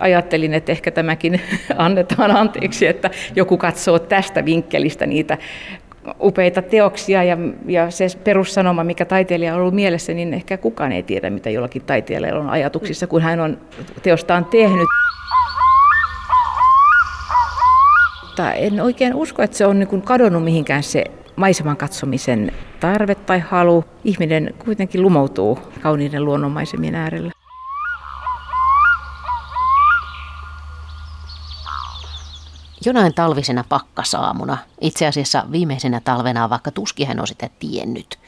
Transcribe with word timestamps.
ajattelin, 0.00 0.54
että 0.54 0.72
ehkä 0.72 0.90
tämäkin 0.90 1.40
annetaan 1.76 2.30
anteeksi, 2.30 2.86
että 2.86 3.10
joku 3.36 3.56
katsoo 3.56 3.98
tästä 3.98 4.44
vinkkelistä 4.44 5.06
niitä 5.06 5.38
upeita 6.22 6.62
teoksia 6.62 7.24
ja, 7.24 7.36
ja 7.66 7.90
se 7.90 8.06
perussanoma, 8.24 8.84
mikä 8.84 9.04
taiteilija 9.04 9.54
on 9.54 9.60
ollut 9.60 9.74
mielessä, 9.74 10.14
niin 10.14 10.34
ehkä 10.34 10.56
kukaan 10.56 10.92
ei 10.92 11.02
tiedä, 11.02 11.30
mitä 11.30 11.50
jollakin 11.50 11.82
taiteilijalla 11.82 12.40
on 12.40 12.50
ajatuksissa, 12.50 13.06
kun 13.06 13.22
hän 13.22 13.40
on 13.40 13.58
teostaan 14.02 14.44
tehnyt. 14.44 14.88
Mutta 18.22 18.52
en 18.52 18.80
oikein 18.80 19.14
usko, 19.14 19.42
että 19.42 19.56
se 19.56 19.66
on 19.66 19.78
niin 19.78 20.02
kadonnut 20.02 20.44
mihinkään 20.44 20.82
se 20.82 21.04
maiseman 21.36 21.76
katsomisen 21.76 22.52
tarve 22.80 23.14
tai 23.14 23.38
halu. 23.38 23.84
Ihminen 24.04 24.54
kuitenkin 24.64 25.02
lumoutuu 25.02 25.58
kauniiden 25.80 26.24
luonnonmaisemien 26.24 26.94
äärellä. 26.94 27.39
Jonain 32.84 33.14
talvisena 33.14 33.64
pakkasaamuna, 33.68 34.58
itse 34.80 35.06
asiassa 35.06 35.44
viimeisenä 35.52 36.00
talvena 36.00 36.50
vaikka 36.50 36.70
tuskin 36.70 37.06
hän 37.06 37.20
on 37.20 37.26
sitä 37.26 37.50
tiennyt, 37.58 38.18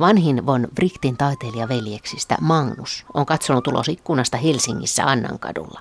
vanhin 0.00 0.46
von 0.46 0.68
Brichtin 0.74 1.16
taiteilijaveljeksistä 1.16 2.36
Magnus 2.40 3.06
on 3.14 3.26
katsonut 3.26 3.66
ulos 3.66 3.88
ikkunasta 3.88 4.36
Helsingissä 4.36 5.04
Annankadulla. 5.04 5.80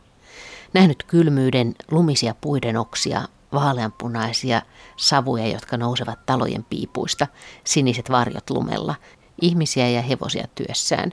Nähnyt 0.74 1.04
kylmyyden, 1.04 1.76
lumisia 1.92 2.36
puiden 2.42 2.78
oksia, 2.78 3.22
vaaleanpunaisia 3.54 4.62
savuja, 4.98 5.48
jotka 5.48 5.78
nousevat 5.78 6.26
talojen 6.26 6.64
piipuista, 6.64 7.28
siniset 7.64 8.12
varjot 8.12 8.50
lumella, 8.50 8.96
ihmisiä 9.42 9.90
ja 9.90 10.02
hevosia 10.02 10.48
työssään. 10.56 11.12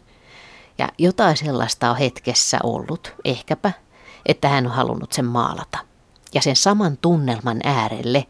Ja 0.79 0.89
jotain 0.99 1.37
sellaista 1.37 1.91
on 1.91 1.97
hetkessä 1.97 2.59
ollut, 2.63 3.15
ehkäpä, 3.25 3.73
että 4.27 4.49
hän 4.49 4.67
on 4.67 4.73
halunnut 4.73 5.13
sen 5.13 5.25
maalata– 5.25 5.79
ja 6.35 6.43
sen 6.43 6.57
saman 6.57 6.99
tunnelman 7.01 7.61
äärelle 7.65 8.27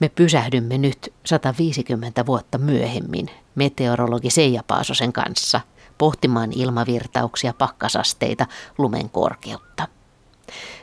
me 0.00 0.08
pysähdymme 0.08 0.78
nyt 0.78 1.12
150 1.24 2.26
vuotta 2.26 2.58
myöhemmin 2.58 3.30
meteorologi 3.54 4.30
Seija 4.30 4.62
Paasosen 4.66 5.12
kanssa 5.12 5.60
pohtimaan 5.98 6.52
ilmavirtauksia, 6.52 7.54
pakkasasteita, 7.58 8.46
lumen 8.78 9.10
korkeutta. 9.10 9.88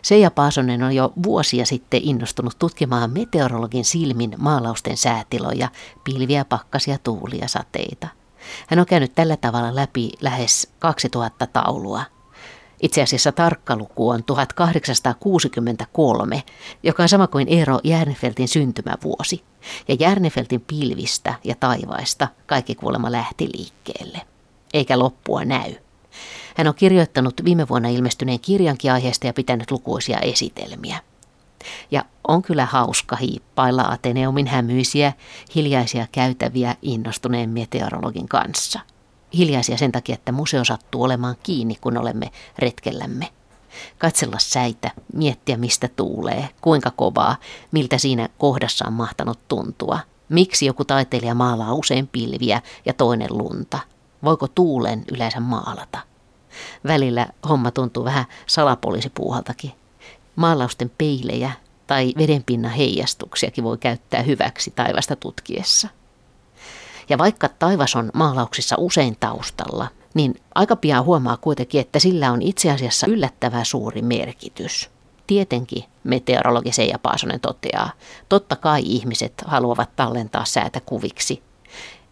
Seija 0.02 0.32
Paasonen 0.32 0.84
on 0.84 0.96
jo 0.96 1.14
vuosia 1.24 1.66
sitten 1.66 2.02
innostunut 2.04 2.60
tutkimaan 2.60 3.12
meteorologin 3.12 3.86
silmin 3.86 4.34
maalausten 4.38 4.98
säätiloja, 4.98 5.70
pilviä, 6.04 6.46
pakkasia, 6.46 6.98
tuulia, 7.04 7.48
sateita. 7.48 8.08
Hän 8.68 8.80
on 8.80 8.86
käynyt 8.86 9.16
tällä 9.16 9.38
tavalla 9.38 9.76
läpi 9.76 10.12
lähes 10.22 10.72
2000 10.80 11.48
taulua– 11.48 12.04
itse 12.82 13.02
asiassa 13.02 13.32
tarkka 13.32 13.76
luku 13.76 14.10
on 14.10 14.24
1863, 14.24 16.44
joka 16.84 17.04
on 17.04 17.10
sama 17.10 17.28
kuin 17.28 17.48
Eero 17.50 17.80
Järnefeltin 17.84 18.48
syntymävuosi. 18.48 19.44
Ja 19.88 19.96
Järnefeltin 20.00 20.62
pilvistä 20.62 21.34
ja 21.44 21.56
taivaista 21.60 22.28
kaikki 22.46 22.76
kuulemma 22.76 23.12
lähti 23.12 23.50
liikkeelle. 23.58 24.22
Eikä 24.74 25.00
loppua 25.00 25.46
näy. 25.46 25.76
Hän 26.56 26.68
on 26.68 26.76
kirjoittanut 26.76 27.46
viime 27.46 27.68
vuonna 27.68 27.90
ilmestyneen 27.90 28.40
kirjankin 28.40 28.92
aiheesta 28.92 29.28
ja 29.28 29.34
pitänyt 29.34 29.72
lukuisia 29.72 30.20
esitelmiä. 30.20 31.00
Ja 31.92 32.06
on 32.28 32.42
kyllä 32.42 32.66
hauska 32.66 33.16
hiippailla 33.16 33.82
Ateneumin 33.82 34.48
hämyisiä, 34.48 35.14
hiljaisia 35.56 36.08
käytäviä 36.12 36.76
innostuneen 36.82 37.50
meteorologin 37.50 38.28
kanssa– 38.28 38.80
hiljaisia 39.34 39.78
sen 39.78 39.92
takia, 39.92 40.16
että 40.16 40.32
museo 40.32 40.64
sattuu 40.64 41.04
olemaan 41.04 41.36
kiinni, 41.44 41.76
kun 41.82 41.98
olemme 41.98 42.32
retkellämme. 42.60 43.28
Katsella 43.98 44.40
säitä, 44.40 44.92
miettiä 45.14 45.58
mistä 45.58 45.88
tuulee, 45.88 46.50
kuinka 46.62 46.92
kovaa, 46.92 47.36
miltä 47.72 47.98
siinä 47.98 48.30
kohdassa 48.38 48.88
on 48.88 48.94
mahtanut 48.94 49.40
tuntua. 49.48 50.00
Miksi 50.30 50.66
joku 50.66 50.86
taiteilija 50.86 51.36
maalaa 51.36 51.74
usein 51.74 52.08
pilviä 52.08 52.62
ja 52.86 52.94
toinen 52.94 53.38
lunta? 53.38 53.80
Voiko 54.24 54.48
tuulen 54.48 55.04
yleensä 55.12 55.40
maalata? 55.40 56.00
Välillä 56.88 57.28
homma 57.50 57.72
tuntuu 57.72 58.04
vähän 58.04 58.26
salapoliisipuuhaltakin. 58.48 59.72
Maalausten 60.36 60.92
peilejä 60.98 61.52
tai 61.88 62.14
vedenpinnan 62.18 62.72
heijastuksiakin 62.72 63.64
voi 63.64 63.78
käyttää 63.78 64.22
hyväksi 64.22 64.72
taivasta 64.72 65.16
tutkiessa. 65.16 65.88
Ja 67.10 67.18
vaikka 67.18 67.50
taivas 67.50 67.96
on 67.96 68.10
maalauksissa 68.14 68.76
usein 68.78 69.18
taustalla, 69.20 69.88
niin 70.14 70.42
aika 70.56 70.76
pian 70.76 71.06
huomaa 71.06 71.38
kuitenkin, 71.38 71.82
että 71.82 72.00
sillä 72.00 72.32
on 72.32 72.42
itse 72.42 72.72
asiassa 72.72 73.08
yllättävää 73.08 73.64
suuri 73.64 74.02
merkitys. 74.02 74.90
Tietenkin 75.28 75.84
meteorologi 76.04 76.72
Seija 76.72 77.00
Paasonen 77.00 77.40
toteaa, 77.40 77.92
totta 78.30 78.56
kai 78.56 78.82
ihmiset 78.86 79.34
haluavat 79.46 79.96
tallentaa 79.96 80.46
säätä 80.46 80.80
kuviksi. 80.86 81.44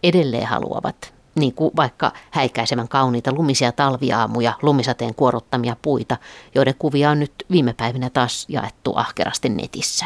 Edelleen 0.03 0.47
haluavat, 0.47 1.13
niin 1.35 1.53
kuin 1.53 1.71
vaikka 1.75 2.11
häikäisevän 2.31 2.87
kauniita 2.87 3.33
lumisia 3.33 3.71
talviaamuja, 3.71 4.53
lumisateen 4.61 5.15
kuoruttamia 5.15 5.75
puita, 5.81 6.17
joiden 6.55 6.75
kuvia 6.79 7.09
on 7.11 7.19
nyt 7.19 7.33
viime 7.51 7.73
päivinä 7.73 8.09
taas 8.09 8.45
jaettu 8.49 8.93
ahkerasti 8.95 9.49
netissä. 9.49 10.05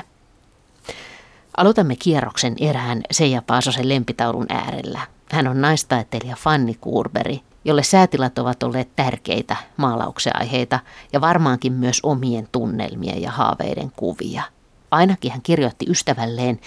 Aloitamme 1.57 1.95
kierroksen 1.95 2.55
erään 2.59 3.01
Seija 3.11 3.41
Paasosen 3.41 3.89
lempitaulun 3.89 4.45
äärellä. 4.49 4.99
Hän 5.31 5.47
on 5.47 5.61
naistaiteilija 5.61 6.35
Fanni 6.35 6.77
Kurberi, 6.81 7.41
jolle 7.65 7.83
säätilat 7.83 8.39
ovat 8.39 8.63
olleet 8.63 8.95
tärkeitä 8.95 9.55
maalauksen 9.77 10.35
aiheita 10.35 10.79
ja 11.13 11.21
varmaankin 11.21 11.73
myös 11.73 11.99
omien 12.03 12.47
tunnelmien 12.51 13.21
ja 13.21 13.31
haaveiden 13.31 13.91
kuvia. 13.95 14.43
Ainakin 14.91 15.31
hän 15.31 15.41
kirjoitti 15.41 15.85
ystävälleen 15.89 16.59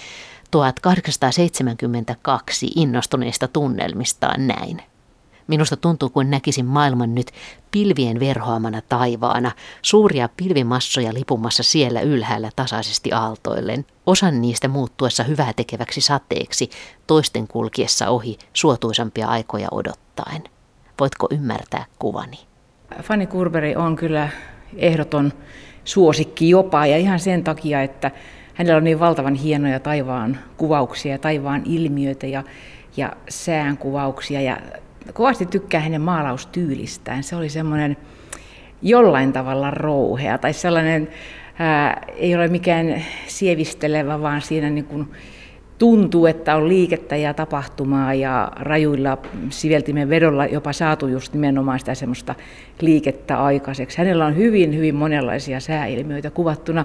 1872 0.50 2.66
innostuneista 2.76 3.48
tunnelmistaan 3.48 4.46
näin. 4.46 4.82
Minusta 5.46 5.76
tuntuu 5.76 6.08
kuin 6.08 6.30
näkisin 6.30 6.66
maailman 6.66 7.14
nyt 7.14 7.30
pilvien 7.70 8.20
verhoamana 8.20 8.80
taivaana, 8.88 9.52
suuria 9.82 10.28
pilvimassoja 10.36 11.14
lipumassa 11.14 11.62
siellä 11.62 12.00
ylhäällä 12.00 12.50
tasaisesti 12.56 13.12
aaltoillen, 13.12 13.84
osan 14.06 14.40
niistä 14.40 14.68
muuttuessa 14.68 15.24
hyvää 15.24 15.52
tekeväksi 15.56 16.00
sateeksi, 16.00 16.70
toisten 17.06 17.48
kulkiessa 17.48 18.08
ohi 18.08 18.38
suotuisampia 18.52 19.28
aikoja 19.28 19.68
odottaen. 19.70 20.44
Voitko 21.00 21.28
ymmärtää 21.30 21.84
kuvani? 21.98 22.38
Fanny 23.02 23.26
Kurberi 23.26 23.76
on 23.76 23.96
kyllä 23.96 24.28
ehdoton 24.76 25.32
suosikki 25.84 26.50
jopa, 26.50 26.86
ja 26.86 26.96
ihan 26.96 27.20
sen 27.20 27.44
takia, 27.44 27.82
että 27.82 28.10
hänellä 28.54 28.76
on 28.76 28.84
niin 28.84 29.00
valtavan 29.00 29.34
hienoja 29.34 29.80
taivaan 29.80 30.38
kuvauksia 30.56 31.12
ja 31.12 31.18
taivaan 31.18 31.62
ilmiöitä 31.64 32.26
ja, 32.26 32.44
ja 32.96 33.12
sään 33.28 33.78
kuvauksia 33.78 34.40
ja 34.40 34.56
kovasti 35.12 35.46
tykkää 35.46 35.80
hänen 35.80 36.00
maalaustyylistään. 36.00 37.22
Se 37.22 37.36
oli 37.36 37.48
semmoinen 37.48 37.96
jollain 38.82 39.32
tavalla 39.32 39.70
rouhea 39.70 40.38
tai 40.38 40.52
sellainen, 40.52 41.08
ää, 41.58 42.02
ei 42.16 42.34
ole 42.34 42.48
mikään 42.48 43.02
sievistelevä, 43.26 44.20
vaan 44.20 44.42
siinä 44.42 44.70
niin 44.70 44.84
kuin 44.84 45.08
tuntuu, 45.78 46.26
että 46.26 46.56
on 46.56 46.68
liikettä 46.68 47.16
ja 47.16 47.34
tapahtumaa 47.34 48.14
ja 48.14 48.52
rajuilla 48.56 49.18
siveltimen 49.50 50.08
vedolla 50.08 50.46
jopa 50.46 50.72
saatu 50.72 51.06
just 51.06 51.32
nimenomaan 51.32 51.78
sitä 51.78 51.94
semmoista 51.94 52.34
liikettä 52.80 53.44
aikaiseksi. 53.44 53.98
Hänellä 53.98 54.26
on 54.26 54.36
hyvin, 54.36 54.76
hyvin 54.76 54.94
monenlaisia 54.94 55.60
sääilmiöitä 55.60 56.30
kuvattuna 56.30 56.84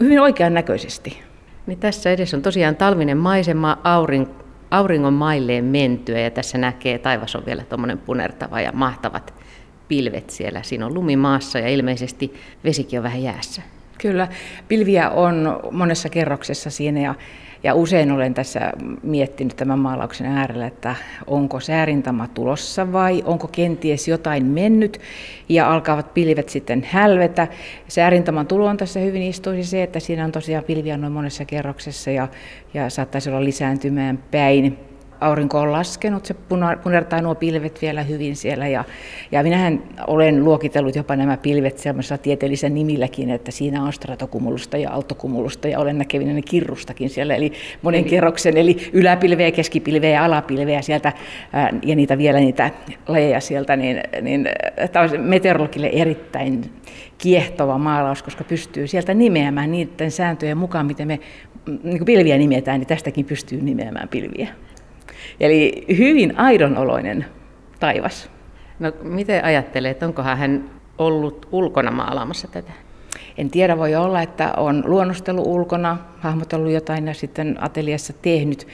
hyvin 0.00 0.20
oikean 0.20 0.54
näköisesti. 0.54 1.20
Niin 1.66 1.78
tässä 1.78 2.10
edessä 2.10 2.36
on 2.36 2.42
tosiaan 2.42 2.76
talvinen 2.76 3.18
maisema, 3.18 3.78
aurinko 3.84 4.47
auringon 4.70 5.12
mailleen 5.12 5.64
mentyä 5.64 6.18
ja 6.18 6.30
tässä 6.30 6.58
näkee, 6.58 6.98
taivas 6.98 7.36
on 7.36 7.46
vielä 7.46 7.62
tuommoinen 7.62 7.98
punertava 7.98 8.60
ja 8.60 8.72
mahtavat 8.72 9.34
pilvet 9.88 10.30
siellä. 10.30 10.62
Siinä 10.62 10.86
on 10.86 10.94
lumi 10.94 11.16
maassa 11.16 11.58
ja 11.58 11.68
ilmeisesti 11.68 12.34
vesikin 12.64 12.98
on 12.98 13.02
vähän 13.02 13.22
jäässä. 13.22 13.62
Kyllä, 13.98 14.28
pilviä 14.68 15.10
on 15.10 15.60
monessa 15.70 16.08
kerroksessa 16.08 16.70
siinä 16.70 17.00
ja 17.00 17.14
ja 17.62 17.74
usein 17.74 18.12
olen 18.12 18.34
tässä 18.34 18.72
miettinyt 19.02 19.56
tämän 19.56 19.78
maalauksen 19.78 20.26
äärellä, 20.26 20.66
että 20.66 20.94
onko 21.26 21.60
säärintama 21.60 22.28
tulossa 22.28 22.92
vai 22.92 23.22
onko 23.26 23.48
kenties 23.48 24.08
jotain 24.08 24.46
mennyt 24.46 25.00
ja 25.48 25.72
alkavat 25.72 26.14
pilvet 26.14 26.48
sitten 26.48 26.86
hälvetä. 26.90 27.48
Säärintaman 27.88 28.46
tulo 28.46 28.66
on 28.66 28.76
tässä 28.76 29.00
hyvin 29.00 29.22
istuisi 29.22 29.70
se, 29.70 29.82
että 29.82 30.00
siinä 30.00 30.24
on 30.24 30.32
tosiaan 30.32 30.64
pilviä 30.64 30.96
noin 30.96 31.12
monessa 31.12 31.44
kerroksessa 31.44 32.10
ja, 32.10 32.28
ja 32.74 32.90
saattaisi 32.90 33.30
olla 33.30 33.44
lisääntymään 33.44 34.18
päin 34.30 34.87
aurinko 35.20 35.58
on 35.60 35.72
laskenut, 35.72 36.26
se 36.26 36.34
punertaa 36.82 37.22
nuo 37.22 37.34
pilvet 37.34 37.82
vielä 37.82 38.02
hyvin 38.02 38.36
siellä. 38.36 38.68
Ja, 38.68 38.84
ja 39.32 39.42
minähän 39.42 39.82
olen 40.06 40.44
luokitellut 40.44 40.96
jopa 40.96 41.16
nämä 41.16 41.36
pilvet 41.36 41.78
sellaisella 41.78 42.22
tieteellisellä 42.22 42.74
nimilläkin, 42.74 43.30
että 43.30 43.50
siinä 43.50 43.82
on 43.82 43.92
stratokumulusta 43.92 44.76
ja 44.76 44.90
altokumulusta 44.90 45.68
ja 45.68 45.78
olen 45.78 45.98
näkevinä 45.98 46.42
kirrustakin 46.44 47.10
siellä, 47.10 47.34
eli 47.34 47.52
monen 47.82 48.00
eli... 48.00 48.10
kerroksen, 48.10 48.56
eli 48.56 48.76
yläpilveä, 48.92 49.50
keskipilveä 49.50 50.10
ja 50.10 50.24
alapilveä 50.24 50.82
sieltä, 50.82 51.12
ää, 51.52 51.70
ja 51.82 51.96
niitä 51.96 52.18
vielä 52.18 52.38
niitä 52.38 52.70
lajeja 53.08 53.40
sieltä, 53.40 53.76
niin, 53.76 54.00
niin 54.22 54.48
tämä 54.92 55.04
on 55.04 55.20
meteorologille 55.20 55.90
erittäin 55.92 56.70
kiehtova 57.18 57.78
maalaus, 57.78 58.22
koska 58.22 58.44
pystyy 58.44 58.86
sieltä 58.86 59.14
nimeämään 59.14 59.72
niiden 59.72 60.10
sääntöjen 60.10 60.58
mukaan, 60.58 60.86
miten 60.86 61.08
me 61.08 61.20
niin 61.82 62.04
pilviä 62.04 62.38
nimetään, 62.38 62.80
niin 62.80 62.88
tästäkin 62.88 63.24
pystyy 63.24 63.62
nimeämään 63.62 64.08
pilviä. 64.08 64.48
Eli 65.40 65.84
hyvin 65.98 66.38
aidonoloinen 66.38 67.24
taivas. 67.80 68.30
No 68.78 68.92
miten 69.02 69.44
ajattelee, 69.44 69.90
että 69.90 70.06
onkohan 70.06 70.38
hän 70.38 70.70
ollut 70.98 71.48
ulkona 71.52 71.90
maalaamassa 71.90 72.48
tätä? 72.48 72.72
En 73.38 73.50
tiedä, 73.50 73.78
voi 73.78 73.94
olla, 73.94 74.22
että 74.22 74.52
on 74.56 74.82
luonnostellut 74.86 75.46
ulkona, 75.46 75.96
hahmotellut 76.20 76.72
jotain 76.72 77.06
ja 77.06 77.14
sitten 77.14 77.56
ateliassa 77.60 78.12
tehnyt. 78.12 78.66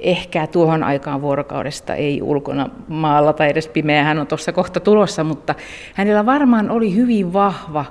Ehkä 0.00 0.46
tuohon 0.46 0.82
aikaan 0.82 1.22
vuorokaudesta 1.22 1.94
ei 1.94 2.22
ulkona 2.22 2.70
maalla 2.88 3.32
tai 3.32 3.50
edes 3.50 3.68
pimeä, 3.68 4.04
hän 4.04 4.18
on 4.18 4.26
tuossa 4.26 4.52
kohta 4.52 4.80
tulossa, 4.80 5.24
mutta 5.24 5.54
hänellä 5.94 6.26
varmaan 6.26 6.70
oli 6.70 6.94
hyvin 6.94 7.32
vahva 7.32 7.84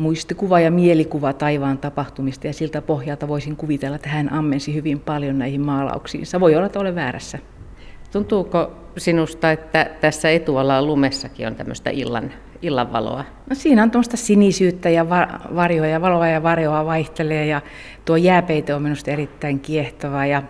muistikuva 0.00 0.60
ja 0.60 0.70
mielikuva 0.70 1.32
taivaan 1.32 1.78
tapahtumista 1.78 2.46
ja 2.46 2.52
siltä 2.52 2.82
pohjalta 2.82 3.28
voisin 3.28 3.56
kuvitella, 3.56 3.96
että 3.96 4.08
hän 4.08 4.32
ammensi 4.32 4.74
hyvin 4.74 5.00
paljon 5.00 5.38
näihin 5.38 5.60
maalauksiinsa. 5.60 6.40
Voi 6.40 6.54
olla, 6.54 6.66
että 6.66 6.80
olen 6.80 6.94
väärässä. 6.94 7.38
Tuntuuko 8.12 8.72
sinusta, 8.96 9.50
että 9.50 9.90
tässä 10.00 10.30
etualalla 10.30 10.86
lumessakin 10.86 11.46
on 11.46 11.54
tämmöistä 11.54 11.90
illan, 11.90 12.32
illanvaloa? 12.62 13.24
No 13.50 13.54
siinä 13.56 13.82
on 13.82 13.90
tuommoista 13.90 14.16
sinisyyttä 14.16 14.88
ja 14.88 15.08
varjoa 15.54 15.86
ja 15.86 16.00
valoa 16.00 16.28
ja 16.28 16.42
varjoa 16.42 16.86
vaihtelee 16.86 17.46
ja 17.46 17.60
tuo 18.04 18.16
jääpeite 18.16 18.74
on 18.74 18.82
minusta 18.82 19.10
erittäin 19.10 19.60
kiehtova 19.60 20.26
ja 20.26 20.42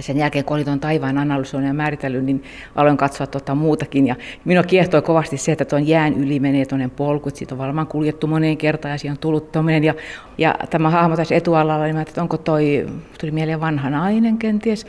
sen 0.00 0.16
jälkeen, 0.16 0.44
kun 0.44 0.54
olin 0.54 0.64
tuon 0.64 0.80
taivaan 0.80 1.18
analysoinnin 1.18 1.68
ja 1.68 1.74
määritellyt, 1.74 2.24
niin 2.24 2.42
aloin 2.74 2.96
katsoa 2.96 3.26
tuota 3.26 3.54
muutakin. 3.54 4.06
Ja 4.06 4.16
minua 4.44 4.62
kiehtoi 4.62 5.02
kovasti 5.02 5.36
se, 5.36 5.52
että 5.52 5.64
tuon 5.64 5.88
jään 5.88 6.14
yli 6.14 6.40
menee 6.40 6.66
tuonne 6.66 6.90
polku, 6.96 7.30
siitä 7.34 7.54
on 7.54 7.58
varmaan 7.58 7.86
kuljettu 7.86 8.26
moneen 8.26 8.56
kertaan 8.56 8.92
ja 8.92 8.98
siihen 8.98 9.12
on 9.12 9.18
tullut 9.18 9.52
tuommoinen. 9.52 9.84
Ja, 9.84 9.94
ja 10.38 10.54
tämä 10.70 10.90
hahmo 10.90 11.16
tässä 11.16 11.34
etualalla, 11.34 11.84
niin 11.84 11.96
mä 11.96 12.02
että 12.02 12.22
onko 12.22 12.36
toi, 12.36 12.86
tuli 13.20 13.30
mieleen 13.30 13.60
vanha 13.60 13.90
nainen 13.90 14.38
kenties, 14.38 14.86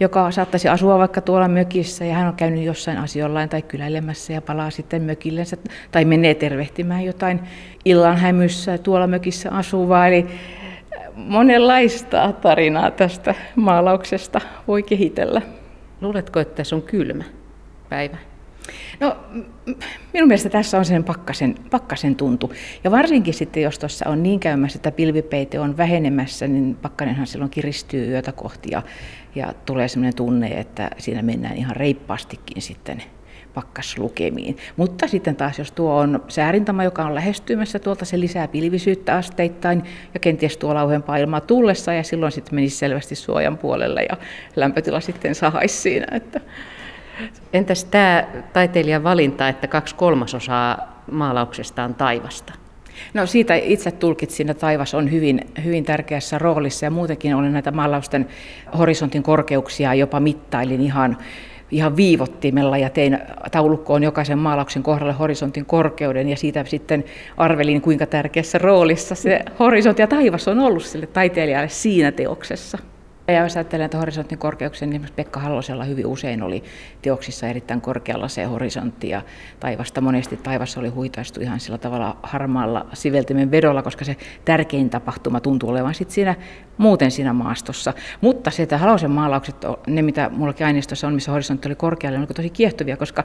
joka 0.00 0.30
saattaisi 0.30 0.68
asua 0.68 0.98
vaikka 0.98 1.20
tuolla 1.20 1.48
mökissä 1.48 2.04
ja 2.04 2.14
hän 2.14 2.28
on 2.28 2.34
käynyt 2.34 2.64
jossain 2.64 2.98
asioillain 2.98 3.48
tai 3.48 3.62
kyläilemässä 3.62 4.32
ja 4.32 4.42
palaa 4.42 4.70
sitten 4.70 5.02
mökillensä 5.02 5.56
tai 5.90 6.04
menee 6.04 6.34
tervehtimään 6.34 7.04
jotain 7.04 7.40
illan 7.84 8.16
hämyssä 8.16 8.78
tuolla 8.78 9.06
mökissä 9.06 9.50
asuvaa. 9.50 10.06
Eli 10.06 10.26
monenlaista 11.14 12.32
tarinaa 12.32 12.90
tästä 12.90 13.34
maalauksesta 13.56 14.40
voi 14.68 14.82
kehitellä. 14.82 15.42
Luuletko, 16.00 16.40
että 16.40 16.64
se 16.64 16.74
on 16.74 16.82
kylmä 16.82 17.24
päivä? 17.88 18.16
No, 19.00 19.16
minun 20.12 20.28
mielestä 20.28 20.48
tässä 20.48 20.78
on 20.78 20.84
sen 20.84 21.04
pakkasen, 21.04 21.54
pakkasen 21.70 22.16
tuntu. 22.16 22.52
Ja 22.84 22.90
varsinkin 22.90 23.34
sitten, 23.34 23.62
jos 23.62 23.78
tuossa 23.78 24.08
on 24.08 24.22
niin 24.22 24.40
käymässä, 24.40 24.78
että 24.78 24.92
pilvipeite 24.92 25.60
on 25.60 25.76
vähenemässä, 25.76 26.48
niin 26.48 26.76
pakkanenhan 26.82 27.26
silloin 27.26 27.50
kiristyy 27.50 28.10
yötä 28.10 28.32
kohti 28.32 28.68
ja, 28.72 28.82
ja 29.34 29.54
tulee 29.66 29.88
sellainen 29.88 30.16
tunne, 30.16 30.48
että 30.48 30.90
siinä 30.98 31.22
mennään 31.22 31.56
ihan 31.56 31.76
reippaastikin 31.76 32.62
sitten 32.62 33.02
pakkaslukemiin. 33.54 34.56
Mutta 34.76 35.08
sitten 35.08 35.36
taas, 35.36 35.58
jos 35.58 35.72
tuo 35.72 35.94
on 35.94 36.24
säärintama, 36.28 36.84
joka 36.84 37.04
on 37.04 37.14
lähestymässä 37.14 37.78
tuolta, 37.78 38.04
se 38.04 38.20
lisää 38.20 38.48
pilvisyyttä 38.48 39.16
asteittain 39.16 39.82
ja 40.14 40.20
kenties 40.20 40.56
tuo 40.56 40.74
lauhempaa 40.74 41.16
ilmaa 41.16 41.40
tullessa 41.40 41.92
ja 41.92 42.02
silloin 42.02 42.32
sitten 42.32 42.54
menisi 42.54 42.76
selvästi 42.76 43.14
suojan 43.14 43.58
puolelle 43.58 44.02
ja 44.02 44.16
lämpötila 44.56 45.00
sitten 45.00 45.34
sahaisi 45.34 45.76
siinä. 45.76 46.06
Että. 46.12 46.40
Entäs 47.52 47.84
tämä 47.84 48.24
taiteilijan 48.52 49.04
valinta, 49.04 49.48
että 49.48 49.66
kaksi 49.66 49.94
kolmasosaa 49.94 51.02
maalauksesta 51.10 51.84
on 51.84 51.94
taivasta? 51.94 52.52
No 53.14 53.26
siitä 53.26 53.54
itse 53.54 53.90
tulkitsin, 53.90 54.50
että 54.50 54.60
taivas 54.60 54.94
on 54.94 55.12
hyvin, 55.12 55.40
hyvin 55.64 55.84
tärkeässä 55.84 56.38
roolissa 56.38 56.86
ja 56.86 56.90
muutenkin 56.90 57.34
olen 57.34 57.52
näitä 57.52 57.70
maalausten 57.70 58.28
horisontin 58.78 59.22
korkeuksia 59.22 59.94
jopa 59.94 60.20
mittailin 60.20 60.80
ihan 60.80 61.16
ihan 61.70 61.96
viivottimella 61.96 62.78
ja 62.78 62.90
tein 62.90 63.18
taulukkoon 63.50 64.02
jokaisen 64.02 64.38
maalauksen 64.38 64.82
kohdalle 64.82 65.12
horisontin 65.12 65.66
korkeuden 65.66 66.28
ja 66.28 66.36
siitä 66.36 66.64
sitten 66.64 67.04
arvelin, 67.36 67.80
kuinka 67.80 68.06
tärkeässä 68.06 68.58
roolissa 68.58 69.14
se 69.14 69.40
horisontti 69.58 70.02
ja 70.02 70.06
taivas 70.06 70.48
on 70.48 70.58
ollut 70.58 70.82
sille 70.82 71.06
taiteilijalle 71.06 71.68
siinä 71.68 72.12
teoksessa. 72.12 72.78
Ja 73.30 73.42
jos 73.42 73.56
ajattelen, 73.56 73.84
että 73.84 73.98
horisontin 73.98 74.38
korkeuksen, 74.38 74.90
niin 74.90 75.06
Pekka 75.16 75.40
Hallosella 75.40 75.84
hyvin 75.84 76.06
usein 76.06 76.42
oli 76.42 76.64
teoksissa 77.02 77.46
erittäin 77.46 77.80
korkealla 77.80 78.28
se 78.28 78.44
horisontti 78.44 79.08
ja 79.08 79.22
taivasta 79.60 80.00
monesti 80.00 80.36
taivas 80.36 80.78
oli 80.78 80.88
huitaistu 80.88 81.40
ihan 81.40 81.60
sillä 81.60 81.78
tavalla 81.78 82.16
harmaalla 82.22 82.86
siveltimen 82.92 83.50
vedolla, 83.50 83.82
koska 83.82 84.04
se 84.04 84.16
tärkein 84.44 84.90
tapahtuma 84.90 85.40
tuntuu 85.40 85.68
olevan 85.70 85.94
sitten 85.94 86.14
siinä 86.14 86.34
muuten 86.78 87.10
siinä 87.10 87.32
maastossa. 87.32 87.92
Mutta 88.20 88.50
se, 88.50 88.62
että 88.62 88.78
Halosen 88.78 89.10
maalaukset, 89.10 89.56
ne 89.86 90.02
mitä 90.02 90.30
mullakin 90.32 90.66
aineistossa 90.66 91.06
on, 91.06 91.14
missä 91.14 91.30
horisontti 91.30 91.68
oli 91.68 91.74
korkealla, 91.74 92.18
on 92.18 92.26
tosi 92.26 92.50
kiehtovia, 92.50 92.96
koska 92.96 93.24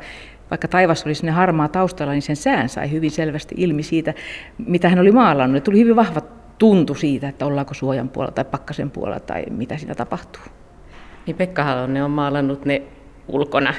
vaikka 0.49 0.67
taivas 0.67 1.05
oli 1.05 1.15
sinne 1.15 1.31
harmaa 1.31 1.67
taustalla, 1.67 2.13
niin 2.13 2.21
sen 2.21 2.35
sään 2.35 2.69
sai 2.69 2.91
hyvin 2.91 3.11
selvästi 3.11 3.55
ilmi 3.57 3.83
siitä, 3.83 4.13
mitä 4.57 4.89
hän 4.89 4.99
oli 4.99 5.11
maalannut. 5.11 5.53
Ne 5.53 5.61
tuli 5.61 5.79
hyvin 5.79 5.95
vahvat 5.95 6.34
tuntu 6.57 6.95
siitä, 6.95 7.29
että 7.29 7.45
ollaanko 7.45 7.73
suojan 7.73 8.09
puolella 8.09 8.33
tai 8.33 8.45
pakkasen 8.45 8.91
puolella 8.91 9.19
tai 9.19 9.43
mitä 9.49 9.77
siinä 9.77 9.95
tapahtuu. 9.95 10.41
Niin 11.25 11.35
Pekka 11.35 11.63
Halonen 11.63 12.03
on 12.03 12.11
maalannut 12.11 12.65
ne 12.65 12.81
ulkona 13.27 13.73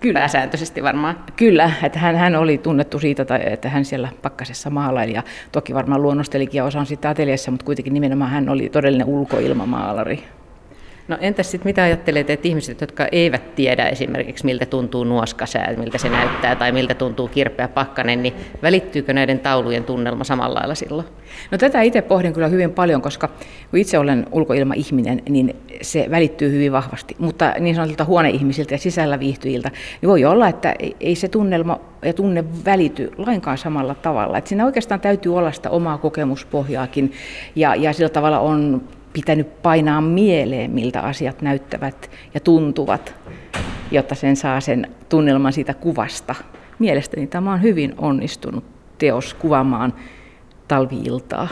Kyllä. 0.00 0.20
pääsääntöisesti 0.20 0.82
varmaan. 0.82 1.24
Kyllä, 1.36 1.72
että 1.82 1.98
hän, 1.98 2.16
hän 2.16 2.36
oli 2.36 2.58
tunnettu 2.58 2.98
siitä, 2.98 3.26
että 3.44 3.68
hän 3.68 3.84
siellä 3.84 4.08
pakkasessa 4.22 4.70
maalaili 4.70 5.12
ja 5.12 5.22
toki 5.52 5.74
varmaan 5.74 6.02
luonnostelikin 6.02 6.58
ja 6.58 6.64
osan 6.64 6.86
sitten 6.86 7.10
ateliassa, 7.10 7.50
mutta 7.50 7.66
kuitenkin 7.66 7.94
nimenomaan 7.94 8.30
hän 8.30 8.48
oli 8.48 8.68
todellinen 8.68 9.06
ulkoilmamaalari. 9.06 10.24
No 11.08 11.16
entäs 11.20 11.50
sitten 11.50 11.68
mitä 11.68 11.82
ajattelet, 11.82 12.30
että 12.30 12.48
ihmiset, 12.48 12.80
jotka 12.80 13.06
eivät 13.12 13.54
tiedä 13.54 13.88
esimerkiksi 13.88 14.44
miltä 14.44 14.66
tuntuu 14.66 15.04
nuoskasää, 15.04 15.74
miltä 15.76 15.98
se 15.98 16.08
näyttää 16.08 16.56
tai 16.56 16.72
miltä 16.72 16.94
tuntuu 16.94 17.28
kirpeä 17.28 17.68
pakkanen, 17.68 18.22
niin 18.22 18.34
välittyykö 18.62 19.12
näiden 19.12 19.38
taulujen 19.38 19.84
tunnelma 19.84 20.24
samalla 20.24 20.58
lailla 20.58 20.74
silloin? 20.74 21.06
No 21.50 21.58
tätä 21.58 21.82
itse 21.82 22.02
pohdin 22.02 22.32
kyllä 22.32 22.48
hyvin 22.48 22.72
paljon, 22.72 23.02
koska 23.02 23.28
kun 23.70 23.78
itse 23.78 23.98
olen 23.98 24.26
ulkoilmaihminen, 24.32 25.22
niin 25.28 25.56
se 25.82 26.06
välittyy 26.10 26.52
hyvin 26.52 26.72
vahvasti. 26.72 27.16
Mutta 27.18 27.54
niin 27.60 27.74
sanotulta 27.74 28.04
huoneihmisiltä 28.04 28.74
ja 28.74 28.78
sisällä 28.78 29.20
viihtyjiltä, 29.20 29.70
niin 30.00 30.08
voi 30.08 30.24
olla, 30.24 30.48
että 30.48 30.74
ei 31.00 31.14
se 31.14 31.28
tunnelma 31.28 31.80
ja 32.02 32.12
tunne 32.12 32.44
välity 32.64 33.12
lainkaan 33.18 33.58
samalla 33.58 33.94
tavalla. 33.94 34.38
Että 34.38 34.48
siinä 34.48 34.66
oikeastaan 34.66 35.00
täytyy 35.00 35.36
olla 35.36 35.52
sitä 35.52 35.70
omaa 35.70 35.98
kokemuspohjaakin 35.98 37.12
ja, 37.56 37.74
ja 37.74 37.92
sillä 37.92 38.08
tavalla 38.08 38.38
on 38.38 38.82
pitänyt 39.12 39.62
painaa 39.62 40.00
mieleen, 40.00 40.70
miltä 40.70 41.00
asiat 41.00 41.42
näyttävät 41.42 42.10
ja 42.34 42.40
tuntuvat, 42.40 43.14
jotta 43.90 44.14
sen 44.14 44.36
saa 44.36 44.60
sen 44.60 44.86
tunnelman 45.08 45.52
siitä 45.52 45.74
kuvasta. 45.74 46.34
Mielestäni 46.78 47.26
tämä 47.26 47.52
on 47.52 47.62
hyvin 47.62 47.94
onnistunut 47.98 48.64
teos 48.98 49.34
kuvaamaan 49.34 49.94
talviiltaa. 50.68 51.48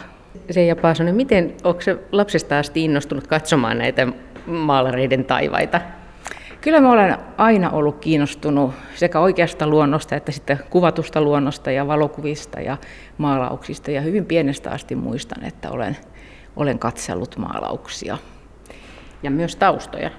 Seija 0.51 0.77
Paasonen, 0.77 1.15
miten, 1.15 1.55
onko 1.65 1.81
se 1.81 1.99
lapsesta 2.13 2.59
asti 2.59 2.85
innostunut 2.85 3.27
katsomaan 3.27 3.79
näitä 3.79 4.09
maalareiden 4.47 5.25
taivaita? 5.25 5.81
Kyllä 6.61 6.81
mä 6.81 6.93
olen 6.93 7.17
aina 7.37 7.71
ollut 7.71 7.99
kiinnostunut 7.99 8.75
sekä 8.95 9.21
oikeasta 9.21 9.67
luonnosta 9.67 10.17
että 10.17 10.33
sitten 10.33 10.61
kuvatusta 10.71 11.21
luonnosta 11.21 11.71
ja 11.71 11.87
valokuvista 11.87 12.61
ja 12.61 12.77
maalauksista. 13.19 13.91
Ja 13.91 14.01
hyvin 14.01 14.25
pienestä 14.25 14.71
asti 14.71 14.95
muistan, 14.95 15.45
että 15.45 15.71
olen 15.71 15.97
olen 16.57 16.79
katsellut 16.79 17.37
maalauksia. 17.37 18.19
Ja 19.23 19.31
myös 19.31 19.57
taustoja. 19.57 20.11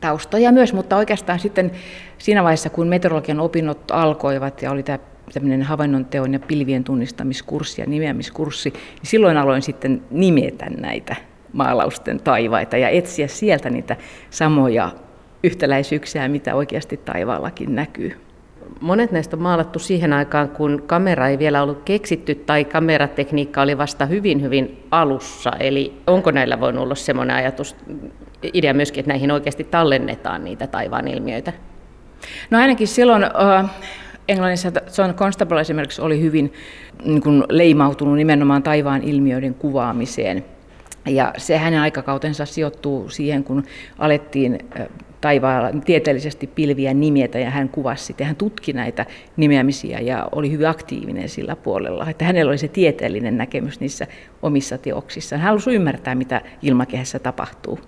Taustoja 0.00 0.52
myös, 0.52 0.72
mutta 0.72 0.96
oikeastaan 0.96 1.38
sitten 1.38 1.70
siinä 2.18 2.44
vaiheessa, 2.44 2.70
kun 2.70 2.88
meteorologian 2.88 3.40
opinnot 3.40 3.90
alkoivat 3.90 4.62
ja 4.62 4.70
oli 4.70 4.82
tämä 4.82 4.98
tämmöinen 5.34 5.62
havainnonteon 5.62 6.32
ja 6.32 6.40
pilvien 6.40 6.84
tunnistamiskurssi 6.84 7.80
ja 7.80 7.86
nimeämiskurssi, 7.86 8.70
niin 8.70 8.80
silloin 9.02 9.36
aloin 9.36 9.62
sitten 9.62 10.02
nimetä 10.10 10.66
näitä 10.80 11.16
maalausten 11.52 12.20
taivaita 12.20 12.76
ja 12.76 12.88
etsiä 12.88 13.28
sieltä 13.28 13.70
niitä 13.70 13.96
samoja 14.30 14.90
yhtäläisyyksiä, 15.42 16.28
mitä 16.28 16.54
oikeasti 16.54 16.96
taivaallakin 16.96 17.74
näkyy. 17.74 18.25
Monet 18.80 19.12
näistä 19.12 19.36
on 19.36 19.42
maalattu 19.42 19.78
siihen 19.78 20.12
aikaan, 20.12 20.48
kun 20.48 20.82
kamera 20.86 21.28
ei 21.28 21.38
vielä 21.38 21.62
ollut 21.62 21.82
keksitty 21.84 22.34
tai 22.34 22.64
kameratekniikka 22.64 23.62
oli 23.62 23.78
vasta 23.78 24.06
hyvin, 24.06 24.42
hyvin 24.42 24.84
alussa. 24.90 25.50
Eli 25.60 25.92
onko 26.06 26.30
näillä 26.30 26.60
voinut 26.60 26.82
olla 26.82 26.94
semmoinen 26.94 27.36
ajatus, 27.36 27.76
idea 28.52 28.74
myöskin, 28.74 29.00
että 29.00 29.12
näihin 29.12 29.30
oikeasti 29.30 29.64
tallennetaan 29.64 30.44
niitä 30.44 30.66
taivaan 30.66 31.08
ilmiöitä? 31.08 31.52
No 32.50 32.58
ainakin 32.58 32.88
silloin 32.88 33.24
uh, 33.24 33.70
Englannissa 34.28 34.72
John 34.98 35.14
Constable 35.14 35.60
esimerkiksi 35.60 36.02
oli 36.02 36.20
hyvin 36.20 36.52
niin 37.04 37.20
kuin 37.20 37.44
leimautunut 37.48 38.16
nimenomaan 38.16 38.62
taivaan 38.62 39.02
ilmiöiden 39.02 39.54
kuvaamiseen. 39.54 40.44
Ja 41.06 41.32
se 41.36 41.58
hänen 41.58 41.80
aikakautensa 41.80 42.46
sijoittuu 42.46 43.08
siihen, 43.08 43.44
kun 43.44 43.64
alettiin 43.98 44.58
taivaalla 45.26 45.80
tieteellisesti 45.84 46.46
pilviä 46.46 46.94
nimetä 46.94 47.38
ja 47.38 47.50
hän 47.50 47.68
kuvasi 47.68 48.04
sitten, 48.04 48.26
hän 48.26 48.36
tutki 48.36 48.72
näitä 48.72 49.06
nimeämisiä 49.36 50.00
ja 50.00 50.28
oli 50.32 50.50
hyvin 50.50 50.68
aktiivinen 50.68 51.28
sillä 51.28 51.56
puolella, 51.56 52.10
että 52.10 52.24
hänellä 52.24 52.50
oli 52.50 52.58
se 52.58 52.68
tieteellinen 52.68 53.36
näkemys 53.36 53.80
niissä 53.80 54.06
omissa 54.42 54.78
teoksissaan. 54.78 55.40
Hän 55.40 55.48
halusi 55.48 55.74
ymmärtää, 55.74 56.14
mitä 56.14 56.40
ilmakehässä 56.62 57.18
tapahtuu. 57.18 57.80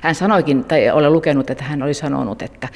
Hän 0.00 0.14
sanoikin, 0.14 0.64
tai 0.64 0.90
olen 0.90 1.12
lukenut, 1.12 1.50
että 1.50 1.64
hän 1.64 1.82
oli 1.82 1.94
sanonut, 1.94 2.42
että, 2.42 2.68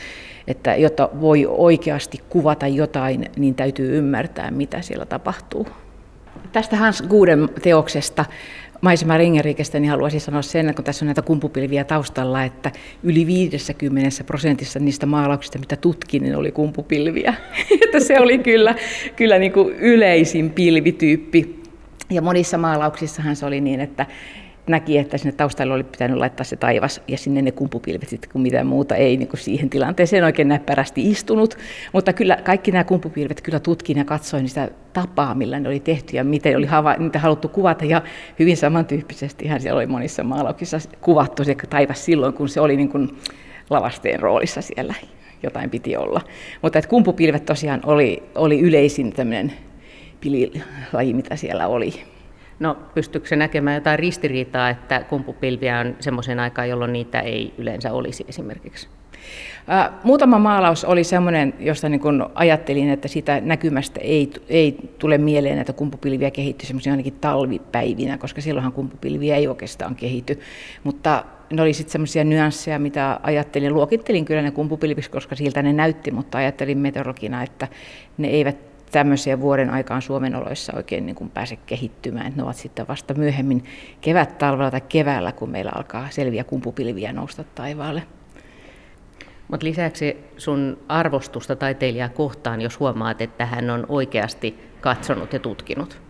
että 0.46 0.76
jotta 0.76 1.08
voi 1.20 1.46
oikeasti 1.48 2.20
kuvata 2.28 2.66
jotain, 2.66 3.24
niin 3.36 3.54
täytyy 3.54 3.98
ymmärtää, 3.98 4.50
mitä 4.50 4.82
siellä 4.82 5.06
tapahtuu. 5.06 5.66
Tästä 6.52 6.76
Hans 6.76 7.02
Guden 7.02 7.48
teoksesta 7.62 8.24
Maisema 8.86 9.16
Ringerikestä, 9.16 9.80
niin 9.80 9.90
haluaisin 9.90 10.20
sanoa 10.20 10.42
sen, 10.42 10.68
että 10.68 10.76
kun 10.76 10.84
tässä 10.84 11.04
on 11.04 11.06
näitä 11.06 11.22
kumpupilviä 11.22 11.84
taustalla, 11.84 12.44
että 12.44 12.72
yli 13.02 13.26
50 13.26 14.24
prosentissa 14.24 14.78
niistä 14.78 15.06
maalauksista, 15.06 15.58
mitä 15.58 15.76
tutkin, 15.76 16.22
niin 16.22 16.36
oli 16.36 16.52
kumpupilviä. 16.52 17.34
että 17.84 18.00
se 18.00 18.20
oli 18.20 18.38
kyllä, 18.38 18.74
kyllä 19.16 19.38
niin 19.38 19.52
kuin 19.52 19.74
yleisin 19.74 20.50
pilvityyppi. 20.50 21.62
Ja 22.10 22.22
monissa 22.22 22.58
maalauksissahan 22.58 23.36
se 23.36 23.46
oli 23.46 23.60
niin, 23.60 23.80
että, 23.80 24.06
näki, 24.66 24.98
että 24.98 25.18
sinne 25.18 25.32
taustalle 25.32 25.74
oli 25.74 25.84
pitänyt 25.84 26.18
laittaa 26.18 26.44
se 26.44 26.56
taivas 26.56 27.00
ja 27.08 27.18
sinne 27.18 27.42
ne 27.42 27.52
kumpupilvet 27.52 28.08
sitten, 28.08 28.30
kun 28.30 28.40
mitään 28.40 28.66
muuta 28.66 28.94
ei 28.94 29.16
niin 29.16 29.28
kuin 29.28 29.40
siihen 29.40 29.70
tilanteeseen 29.70 30.24
oikein 30.24 30.48
näppärästi 30.48 31.10
istunut. 31.10 31.58
Mutta 31.92 32.12
kyllä 32.12 32.38
kaikki 32.44 32.70
nämä 32.70 32.84
kumpupilvet 32.84 33.40
kyllä 33.40 33.60
tutkin 33.60 33.98
ja 33.98 34.04
katsoin 34.04 34.44
niitä 34.44 34.70
tapaa, 34.92 35.34
millä 35.34 35.60
ne 35.60 35.68
oli 35.68 35.80
tehty 35.80 36.16
ja 36.16 36.24
miten 36.24 36.56
oli 36.56 36.66
hava, 36.66 36.94
niitä 36.94 37.18
haluttu 37.18 37.48
kuvata. 37.48 37.84
Ja 37.84 38.02
hyvin 38.38 38.56
samantyyppisesti 38.56 39.44
ihan 39.44 39.60
siellä 39.60 39.78
oli 39.78 39.86
monissa 39.86 40.24
maalauksissa 40.24 40.78
kuvattu 41.00 41.44
se 41.44 41.56
taivas 41.70 42.04
silloin, 42.04 42.34
kun 42.34 42.48
se 42.48 42.60
oli 42.60 42.76
niin 42.76 42.88
kuin 42.88 43.16
lavasteen 43.70 44.20
roolissa 44.20 44.62
siellä. 44.62 44.94
Jotain 45.42 45.70
piti 45.70 45.96
olla. 45.96 46.20
Mutta 46.62 46.78
että 46.78 46.88
kumpupilvet 46.88 47.44
tosiaan 47.44 47.80
oli, 47.84 48.22
oli 48.34 48.60
yleisin 48.60 49.12
tämmöinen 49.12 49.52
pililaji, 50.20 51.12
mitä 51.14 51.36
siellä 51.36 51.66
oli. 51.66 52.15
No 52.58 52.76
pystyykö 52.94 53.28
se 53.28 53.36
näkemään 53.36 53.74
jotain 53.74 53.98
ristiriitaa, 53.98 54.70
että 54.70 55.04
kumpupilviä 55.08 55.78
on 55.78 55.96
semmoisen 56.00 56.40
aikaan, 56.40 56.68
jolloin 56.68 56.92
niitä 56.92 57.20
ei 57.20 57.54
yleensä 57.58 57.92
olisi 57.92 58.24
esimerkiksi? 58.28 58.88
Muutama 60.02 60.38
maalaus 60.38 60.84
oli 60.84 61.04
sellainen, 61.04 61.54
josta 61.58 61.88
niin 61.88 62.00
kun 62.00 62.30
ajattelin, 62.34 62.90
että 62.90 63.08
sitä 63.08 63.40
näkymästä 63.40 64.00
ei, 64.00 64.30
ei 64.48 64.76
tule 64.98 65.18
mieleen, 65.18 65.58
että 65.58 65.72
kumpupilviä 65.72 66.30
kehittyy 66.30 66.66
semmoisia 66.66 66.92
ainakin 66.92 67.18
talvipäivinä, 67.20 68.18
koska 68.18 68.40
silloinhan 68.40 68.72
kumpupilviä 68.72 69.36
ei 69.36 69.48
oikeastaan 69.48 69.94
kehity. 69.94 70.40
Mutta 70.84 71.24
ne 71.52 71.62
oli 71.62 71.72
sitten 71.72 71.92
semmoisia 71.92 72.24
nyansseja, 72.24 72.78
mitä 72.78 73.20
ajattelin. 73.22 73.74
Luokittelin 73.74 74.24
kyllä 74.24 74.42
ne 74.42 74.50
kumpupilviksi, 74.50 75.10
koska 75.10 75.36
siltä 75.36 75.62
ne 75.62 75.72
näytti, 75.72 76.10
mutta 76.10 76.38
ajattelin 76.38 76.78
meteorologina, 76.78 77.42
että 77.42 77.68
ne 78.18 78.28
eivät 78.28 78.56
tämmöisiä 78.92 79.40
vuoden 79.40 79.70
aikaan 79.70 80.02
Suomen 80.02 80.34
oloissa 80.34 80.72
oikein 80.76 81.06
niin 81.06 81.16
kuin 81.16 81.30
pääse 81.30 81.56
kehittymään. 81.56 82.32
Ne 82.36 82.42
ovat 82.42 82.56
sitten 82.56 82.88
vasta 82.88 83.14
myöhemmin 83.14 83.64
kevät-talvella 84.00 84.70
tai 84.70 84.80
keväällä, 84.80 85.32
kun 85.32 85.50
meillä 85.50 85.72
alkaa 85.74 86.10
selviä 86.10 86.44
kumpupilviä 86.44 87.12
nousta 87.12 87.44
taivaalle. 87.54 88.02
Mutta 89.48 89.66
lisäksi 89.66 90.16
sun 90.36 90.78
arvostusta 90.88 91.56
taiteilijaa 91.56 92.08
kohtaan, 92.08 92.60
jos 92.60 92.80
huomaat, 92.80 93.20
että 93.20 93.46
hän 93.46 93.70
on 93.70 93.86
oikeasti 93.88 94.58
katsonut 94.80 95.32
ja 95.32 95.38
tutkinut. 95.38 96.05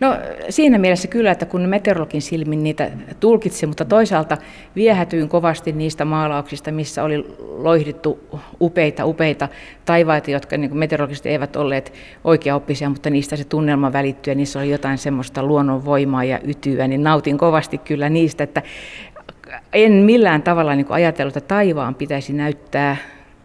No 0.00 0.16
siinä 0.48 0.78
mielessä 0.78 1.08
kyllä, 1.08 1.30
että 1.30 1.46
kun 1.46 1.68
meteorologin 1.68 2.22
silmin 2.22 2.62
niitä 2.62 2.90
tulkitsi, 3.20 3.66
mutta 3.66 3.84
toisaalta 3.84 4.36
viehätyin 4.76 5.28
kovasti 5.28 5.72
niistä 5.72 6.04
maalauksista, 6.04 6.72
missä 6.72 7.04
oli 7.04 7.26
loihdittu 7.38 8.18
upeita, 8.60 9.06
upeita 9.06 9.48
taivaita, 9.84 10.30
jotka 10.30 10.56
niin 10.56 10.76
meteorologisesti 10.76 11.28
eivät 11.28 11.56
olleet 11.56 11.92
oikeaoppisia, 12.24 12.90
mutta 12.90 13.10
niistä 13.10 13.36
se 13.36 13.44
tunnelma 13.44 13.92
välittyy 13.92 14.30
ja 14.30 14.34
niissä 14.34 14.58
oli 14.58 14.70
jotain 14.70 14.98
semmoista 14.98 15.42
luonnonvoimaa 15.42 16.24
ja 16.24 16.40
ytyä, 16.44 16.88
niin 16.88 17.02
nautin 17.02 17.38
kovasti 17.38 17.78
kyllä 17.78 18.08
niistä, 18.08 18.44
että 18.44 18.62
en 19.72 19.92
millään 19.92 20.42
tavalla 20.42 20.74
niin 20.74 20.86
ajatellut, 20.88 21.36
että 21.36 21.48
taivaan 21.48 21.94
pitäisi 21.94 22.32
näyttää 22.32 22.96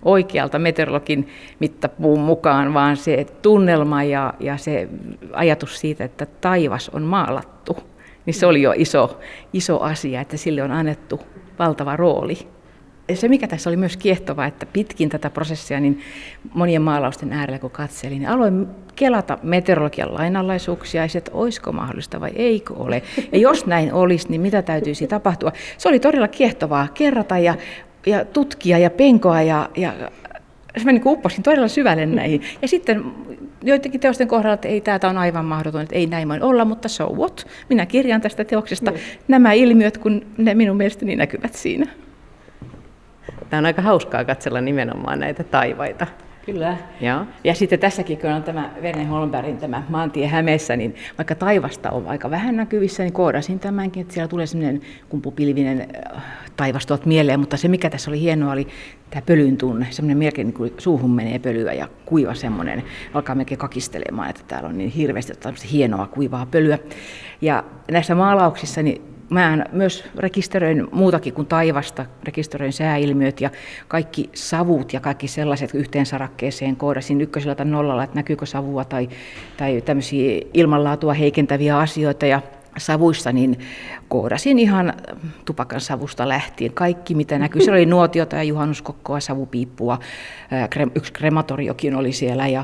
oikealta 0.01 0.59
meteorologin 0.59 1.27
mittapuun 1.59 2.19
mukaan, 2.19 2.73
vaan 2.73 2.97
se 2.97 3.25
tunnelma 3.41 4.03
ja, 4.03 4.33
ja 4.39 4.57
se 4.57 4.89
ajatus 5.33 5.79
siitä, 5.79 6.03
että 6.03 6.25
taivas 6.25 6.89
on 6.89 7.03
maalattu, 7.03 7.77
niin 8.25 8.33
se 8.33 8.45
oli 8.45 8.61
jo 8.61 8.73
iso, 8.75 9.19
iso 9.53 9.79
asia, 9.79 10.21
että 10.21 10.37
sille 10.37 10.63
on 10.63 10.71
annettu 10.71 11.19
valtava 11.59 11.95
rooli. 11.95 12.37
Se, 13.13 13.27
mikä 13.27 13.47
tässä 13.47 13.69
oli 13.69 13.77
myös 13.77 13.97
kiehtova, 13.97 14.45
että 14.45 14.65
pitkin 14.65 15.09
tätä 15.09 15.29
prosessia, 15.29 15.79
niin 15.79 16.01
monien 16.53 16.81
maalausten 16.81 17.33
äärellä 17.33 17.59
kun 17.59 17.71
katselin, 17.71 18.19
niin 18.19 18.29
aloin 18.29 18.67
kelata 18.95 19.37
meteorologian 19.43 20.13
lainalaisuuksia 20.13 21.01
ja 21.01 21.07
että 21.15 21.31
olisiko 21.33 21.71
mahdollista 21.71 22.21
vai 22.21 22.31
eikö 22.35 22.73
ole. 22.73 23.01
Ja 23.31 23.37
jos 23.37 23.65
näin 23.65 23.93
olisi, 23.93 24.29
niin 24.29 24.41
mitä 24.41 24.61
täytyisi 24.61 25.07
tapahtua. 25.07 25.51
Se 25.77 25.89
oli 25.89 25.99
todella 25.99 26.27
kiehtovaa 26.27 26.87
kerrata 26.93 27.37
ja 27.37 27.55
ja 28.05 28.25
tutkia 28.25 28.77
ja 28.77 28.89
penkoa 28.89 29.41
ja, 29.41 29.69
ja 29.77 29.93
mä 30.83 30.91
niin 30.91 31.01
upposin 31.05 31.43
todella 31.43 31.67
syvälle 31.67 32.05
näihin. 32.05 32.41
Ja 32.61 32.67
sitten 32.67 33.03
joidenkin 33.63 33.99
teosten 33.99 34.27
kohdalla, 34.27 34.53
että 34.53 34.67
ei, 34.67 34.81
tämä 34.81 34.99
on 35.09 35.17
aivan 35.17 35.45
mahdoton, 35.45 35.81
että 35.81 35.95
ei 35.95 36.05
näin 36.05 36.29
voi 36.29 36.39
olla, 36.41 36.65
mutta 36.65 36.87
so 36.89 37.13
what? 37.15 37.47
Minä 37.69 37.85
kirjan 37.85 38.21
tästä 38.21 38.43
teoksesta 38.43 38.91
mm. 38.91 38.97
nämä 39.27 39.53
ilmiöt, 39.53 39.97
kun 39.97 40.25
ne 40.37 40.53
minun 40.53 40.77
mielestäni 40.77 41.15
näkyvät 41.15 41.53
siinä. 41.53 41.87
Tämä 43.49 43.59
on 43.59 43.65
aika 43.65 43.81
hauskaa 43.81 44.25
katsella 44.25 44.61
nimenomaan 44.61 45.19
näitä 45.19 45.43
taivaita. 45.43 46.07
Kyllä. 46.45 46.77
Ja. 47.01 47.25
ja 47.43 47.55
sitten 47.55 47.79
tässäkin, 47.79 48.17
kun 48.17 48.29
on 48.29 48.43
tämä 48.43 48.69
Verne 48.81 49.05
Holmbergin 49.05 49.57
tämä 49.57 49.83
maantie 49.89 50.27
Hämeessä, 50.27 50.75
niin 50.75 50.95
vaikka 51.17 51.35
taivasta 51.35 51.91
on 51.91 52.07
aika 52.07 52.29
vähän 52.29 52.55
näkyvissä, 52.55 53.03
niin 53.03 53.13
koodasin 53.13 53.59
tämänkin, 53.59 54.01
että 54.01 54.13
siellä 54.13 54.27
tulee 54.27 54.45
semmoinen 54.45 54.81
kumpupilvinen 55.09 55.87
äh, 56.15 56.23
taivas 56.57 56.85
tuolta 56.85 57.07
mieleen, 57.07 57.39
mutta 57.39 57.57
se 57.57 57.67
mikä 57.67 57.89
tässä 57.89 58.11
oli 58.11 58.19
hienoa 58.19 58.51
oli 58.51 58.67
tämä 59.09 59.21
pölyn 59.21 59.57
tunne, 59.57 59.87
semmoinen 59.89 60.17
melkein 60.17 60.47
niin 60.47 60.53
kuin 60.55 60.73
suuhun 60.77 61.11
menee 61.11 61.39
pölyä 61.39 61.73
ja 61.73 61.87
kuiva 62.05 62.33
semmoinen, 62.33 62.83
alkaa 63.13 63.35
melkein 63.35 63.59
kakistelemaan, 63.59 64.29
että 64.29 64.41
täällä 64.47 64.69
on 64.69 64.77
niin 64.77 64.89
hirveästi 64.89 65.33
hienoa 65.71 66.07
kuivaa 66.07 66.45
pölyä. 66.45 66.79
Ja 67.41 67.63
näissä 67.91 68.15
maalauksissa 68.15 68.81
niin 68.81 69.14
Mä 69.29 69.65
myös 69.71 70.03
rekisteröin 70.17 70.87
muutakin 70.91 71.33
kuin 71.33 71.47
taivasta, 71.47 72.05
rekisteröin 72.23 72.73
sääilmiöt 72.73 73.41
ja 73.41 73.49
kaikki 73.87 74.29
savut 74.33 74.93
ja 74.93 74.99
kaikki 74.99 75.27
sellaiset 75.27 75.73
yhteen 75.73 76.05
sarakkeeseen 76.05 76.75
koodasin 76.75 77.21
ykkösellä 77.21 77.55
tai 77.55 77.65
nollalla, 77.65 78.03
että 78.03 78.15
näkyykö 78.15 78.45
savua 78.45 78.85
tai, 78.85 79.09
tai 79.57 79.81
tämmöisiä 79.81 80.41
ilmanlaatua 80.53 81.13
heikentäviä 81.13 81.77
asioita. 81.77 82.25
Ja 82.25 82.41
savuissa, 82.77 83.31
niin 83.31 83.59
koodasin 84.07 84.59
ihan 84.59 84.93
tupakan 85.45 85.81
savusta 85.81 86.29
lähtien. 86.29 86.73
Kaikki, 86.73 87.15
mitä 87.15 87.39
näkyy. 87.39 87.61
Siellä 87.61 87.77
oli 87.77 87.85
nuotiota 87.85 88.35
ja 88.35 88.43
juhannuskokkoa, 88.43 89.19
savupiippua. 89.19 89.99
Yksi 90.95 91.13
krematoriokin 91.13 91.95
oli 91.95 92.11
siellä 92.11 92.47
ja 92.47 92.63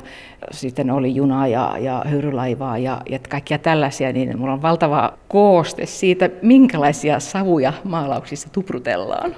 sitten 0.51 0.91
oli 0.91 1.15
junaa 1.15 1.47
ja, 1.47 1.77
ja 1.79 2.03
höyrylaivaa 2.07 2.77
ja, 2.77 3.01
ja 3.09 3.19
kaikkia 3.29 3.57
tällaisia. 3.57 4.13
Niin 4.13 4.39
mulla 4.39 4.53
on 4.53 4.61
valtava 4.61 5.13
kooste 5.27 5.85
siitä, 5.85 6.29
minkälaisia 6.41 7.19
savuja 7.19 7.73
maalauksissa 7.83 8.49
tuprutellaan. 8.51 9.35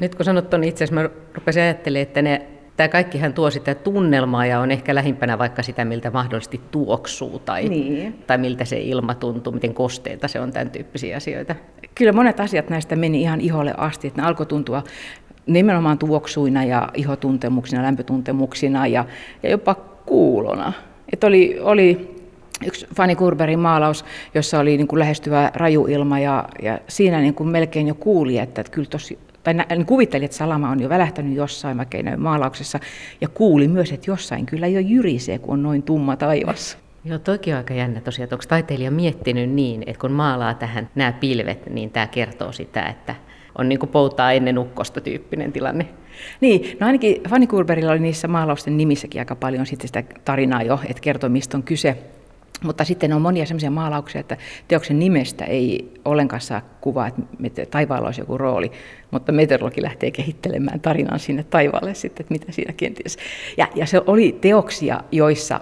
Nyt 0.00 0.14
kun 0.14 0.24
sanot 0.24 0.54
on 0.54 0.64
itse 0.64 0.84
asiassa, 0.84 1.02
mä 1.02 1.10
rupesin 1.34 1.62
ajattelemaan, 1.62 2.02
että 2.02 2.22
ne 2.22 2.46
tämä 2.82 2.88
kaikkihan 2.88 3.32
tuo 3.32 3.50
sitä 3.50 3.74
tunnelmaa 3.74 4.46
ja 4.46 4.60
on 4.60 4.70
ehkä 4.70 4.94
lähimpänä 4.94 5.38
vaikka 5.38 5.62
sitä, 5.62 5.84
miltä 5.84 6.10
mahdollisesti 6.10 6.60
tuoksuu 6.70 7.38
tai, 7.38 7.68
niin. 7.68 8.24
tai 8.26 8.38
miltä 8.38 8.64
se 8.64 8.80
ilma 8.80 9.14
tuntuu, 9.14 9.52
miten 9.52 9.74
kosteita 9.74 10.28
se 10.28 10.40
on, 10.40 10.52
tämän 10.52 10.70
tyyppisiä 10.70 11.16
asioita. 11.16 11.54
Kyllä 11.94 12.12
monet 12.12 12.40
asiat 12.40 12.70
näistä 12.70 12.96
meni 12.96 13.22
ihan 13.22 13.40
iholle 13.40 13.74
asti, 13.76 14.08
että 14.08 14.22
ne 14.22 14.28
alkoi 14.28 14.46
tuntua 14.46 14.82
nimenomaan 15.46 15.98
tuoksuina 15.98 16.64
ja 16.64 16.88
ihotuntemuksina, 16.94 17.82
lämpötuntemuksina 17.82 18.86
ja, 18.86 19.04
ja 19.42 19.50
jopa 19.50 19.74
kuulona. 20.06 20.72
Että 21.12 21.26
oli, 21.26 21.58
oli 21.60 22.16
yksi 22.66 22.86
Fanny 22.96 23.16
Kurberin 23.16 23.58
maalaus, 23.58 24.04
jossa 24.34 24.58
oli 24.58 24.76
niin 24.76 24.88
kuin 24.88 24.98
lähestyvä 24.98 25.50
rajuilma 25.54 26.18
ja, 26.18 26.44
ja 26.62 26.78
siinä 26.88 27.20
niin 27.20 27.34
kuin 27.34 27.48
melkein 27.48 27.88
jo 27.88 27.94
kuuli, 27.94 28.38
että, 28.38 28.60
että 28.60 28.72
kyllä 28.72 28.88
tosi 28.88 29.18
tai 29.44 29.54
niin 29.54 29.86
kuvittelin, 29.86 30.24
että 30.24 30.36
salama 30.36 30.70
on 30.70 30.80
jo 30.80 30.88
välähtänyt 30.88 31.36
jossain, 31.36 31.86
ei 31.94 32.02
näy 32.02 32.16
maalauksessa, 32.16 32.78
ja 33.20 33.28
kuuli 33.28 33.68
myös, 33.68 33.92
että 33.92 34.10
jossain 34.10 34.46
kyllä 34.46 34.66
jo 34.66 34.80
jyrisee, 34.80 35.38
kun 35.38 35.52
on 35.52 35.62
noin 35.62 35.82
tumma 35.82 36.16
taivas. 36.16 36.78
Joo, 37.04 37.18
toki 37.18 37.52
on 37.52 37.58
aika 37.58 37.74
jännä 37.74 38.00
tosiaan, 38.00 38.24
että 38.24 38.34
onko 38.34 38.44
taiteilija 38.48 38.90
miettinyt 38.90 39.50
niin, 39.50 39.82
että 39.86 40.00
kun 40.00 40.12
maalaa 40.12 40.54
tähän 40.54 40.88
nämä 40.94 41.12
pilvet, 41.12 41.66
niin 41.70 41.90
tämä 41.90 42.06
kertoo 42.06 42.52
sitä, 42.52 42.82
että 42.86 43.14
on 43.58 43.68
niin 43.68 43.78
kuin 43.78 43.90
poutaa 43.90 44.32
ennen 44.32 44.58
ukkosta 44.58 45.00
tyyppinen 45.00 45.52
tilanne. 45.52 45.88
Niin, 46.40 46.76
no 46.80 46.86
ainakin 46.86 47.22
Fanny 47.28 47.46
Kurberilla 47.46 47.92
oli 47.92 48.00
niissä 48.00 48.28
maalausten 48.28 48.76
nimissäkin 48.76 49.20
aika 49.20 49.36
paljon 49.36 49.66
sitten 49.66 49.88
sitä 49.88 50.04
tarinaa 50.24 50.62
jo, 50.62 50.80
että 50.88 51.00
kertoo 51.00 51.30
mistä 51.30 51.56
on 51.56 51.62
kyse. 51.62 51.98
Mutta 52.62 52.84
sitten 52.84 53.12
on 53.12 53.22
monia 53.22 53.46
sellaisia 53.46 53.70
maalauksia, 53.70 54.20
että 54.20 54.36
teoksen 54.68 54.98
nimestä 54.98 55.44
ei 55.44 55.92
ollenkaan 56.04 56.40
saa 56.40 56.60
kuvaa, 56.80 57.10
että 57.44 57.66
taivaalla 57.66 58.08
olisi 58.08 58.20
joku 58.20 58.38
rooli, 58.38 58.72
mutta 59.10 59.32
meteorologi 59.32 59.82
lähtee 59.82 60.10
kehittelemään 60.10 60.80
tarinan 60.80 61.18
sinne 61.18 61.42
taivaalle 61.42 61.94
sitten, 61.94 62.24
että 62.24 62.34
mitä 62.34 62.52
siinä 62.52 62.72
kenties. 62.72 63.18
Ja, 63.56 63.68
ja 63.74 63.86
se 63.86 64.00
oli 64.06 64.38
teoksia, 64.40 65.00
joissa 65.12 65.60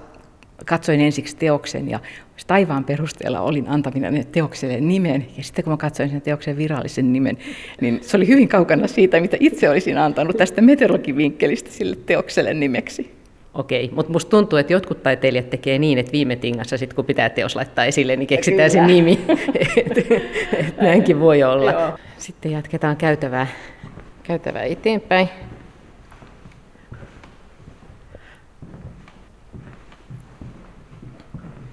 katsoin 0.67 1.01
ensiksi 1.01 1.37
teoksen 1.37 1.91
ja 1.91 2.01
taivaan 2.47 2.85
perusteella 2.85 3.41
olin 3.41 3.69
antaminen 3.69 4.27
teokselle 4.33 4.81
nimen. 4.81 5.27
Ja 5.37 5.43
sitten 5.43 5.65
kun 5.65 5.73
mä 5.73 5.77
katsoin 5.77 6.11
sen 6.11 6.23
teoksen 6.23 6.57
virallisen 6.57 7.13
nimen, 7.13 7.39
niin 7.81 7.99
se 8.03 8.17
oli 8.17 8.29
hyvin 8.29 8.49
kaukana 8.49 8.87
siitä, 8.87 9.21
mitä 9.21 9.37
itse 9.41 9.71
olisin 9.71 9.99
antanut 9.99 10.37
tästä 10.37 10.61
meteorologivinkkelistä 10.61 11.71
sille 11.71 11.97
teokselle 12.07 12.55
nimeksi. 12.55 13.20
Okei, 13.55 13.91
mutta 13.95 14.13
musta 14.13 14.31
tuntuu, 14.31 14.59
että 14.59 14.73
jotkut 14.73 15.03
taiteilijat 15.03 15.51
tekee 15.51 15.79
niin, 15.79 15.99
että 15.99 16.13
viime 16.13 16.37
tingassa, 16.37 16.79
sit 16.79 16.95
kun 16.95 17.05
pitää 17.05 17.31
teos 17.31 17.57
laittaa 17.57 17.85
esille, 17.85 18.17
niin 18.17 18.27
keksitään 18.27 18.71
Kyllä. 18.71 18.87
se 18.87 18.93
nimi. 18.93 19.21
näinkin 20.83 21.21
voi 21.21 21.43
olla. 21.43 21.73
Joo. 21.73 21.99
Sitten 22.19 22.53
jatketaan 22.53 22.97
käytävää, 22.97 23.47
käytävää 24.23 24.63
eteenpäin. 24.63 25.29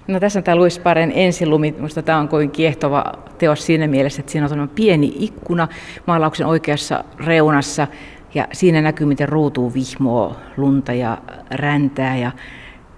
No 0.07 0.19
tässä 0.19 0.39
on 0.39 0.43
tämä 0.43 0.55
Louis 0.55 0.79
Paren 0.79 1.11
ensilumi. 1.15 1.71
Minusta 1.71 2.01
tämä 2.01 2.17
on 2.17 2.27
kovin 2.27 2.51
kiehtova 2.51 3.13
teos 3.37 3.65
siinä 3.65 3.87
mielessä, 3.87 4.19
että 4.19 4.31
siinä 4.31 4.47
on 4.61 4.69
pieni 4.69 5.13
ikkuna 5.19 5.67
maalauksen 6.05 6.47
oikeassa 6.47 7.03
reunassa 7.25 7.87
ja 8.33 8.47
siinä 8.51 8.81
näkyy, 8.81 9.07
miten 9.07 9.29
ruutuu 9.29 9.73
vihmoo 9.73 10.35
lunta 10.57 10.93
ja 10.93 11.17
räntää 11.51 12.17
ja 12.17 12.31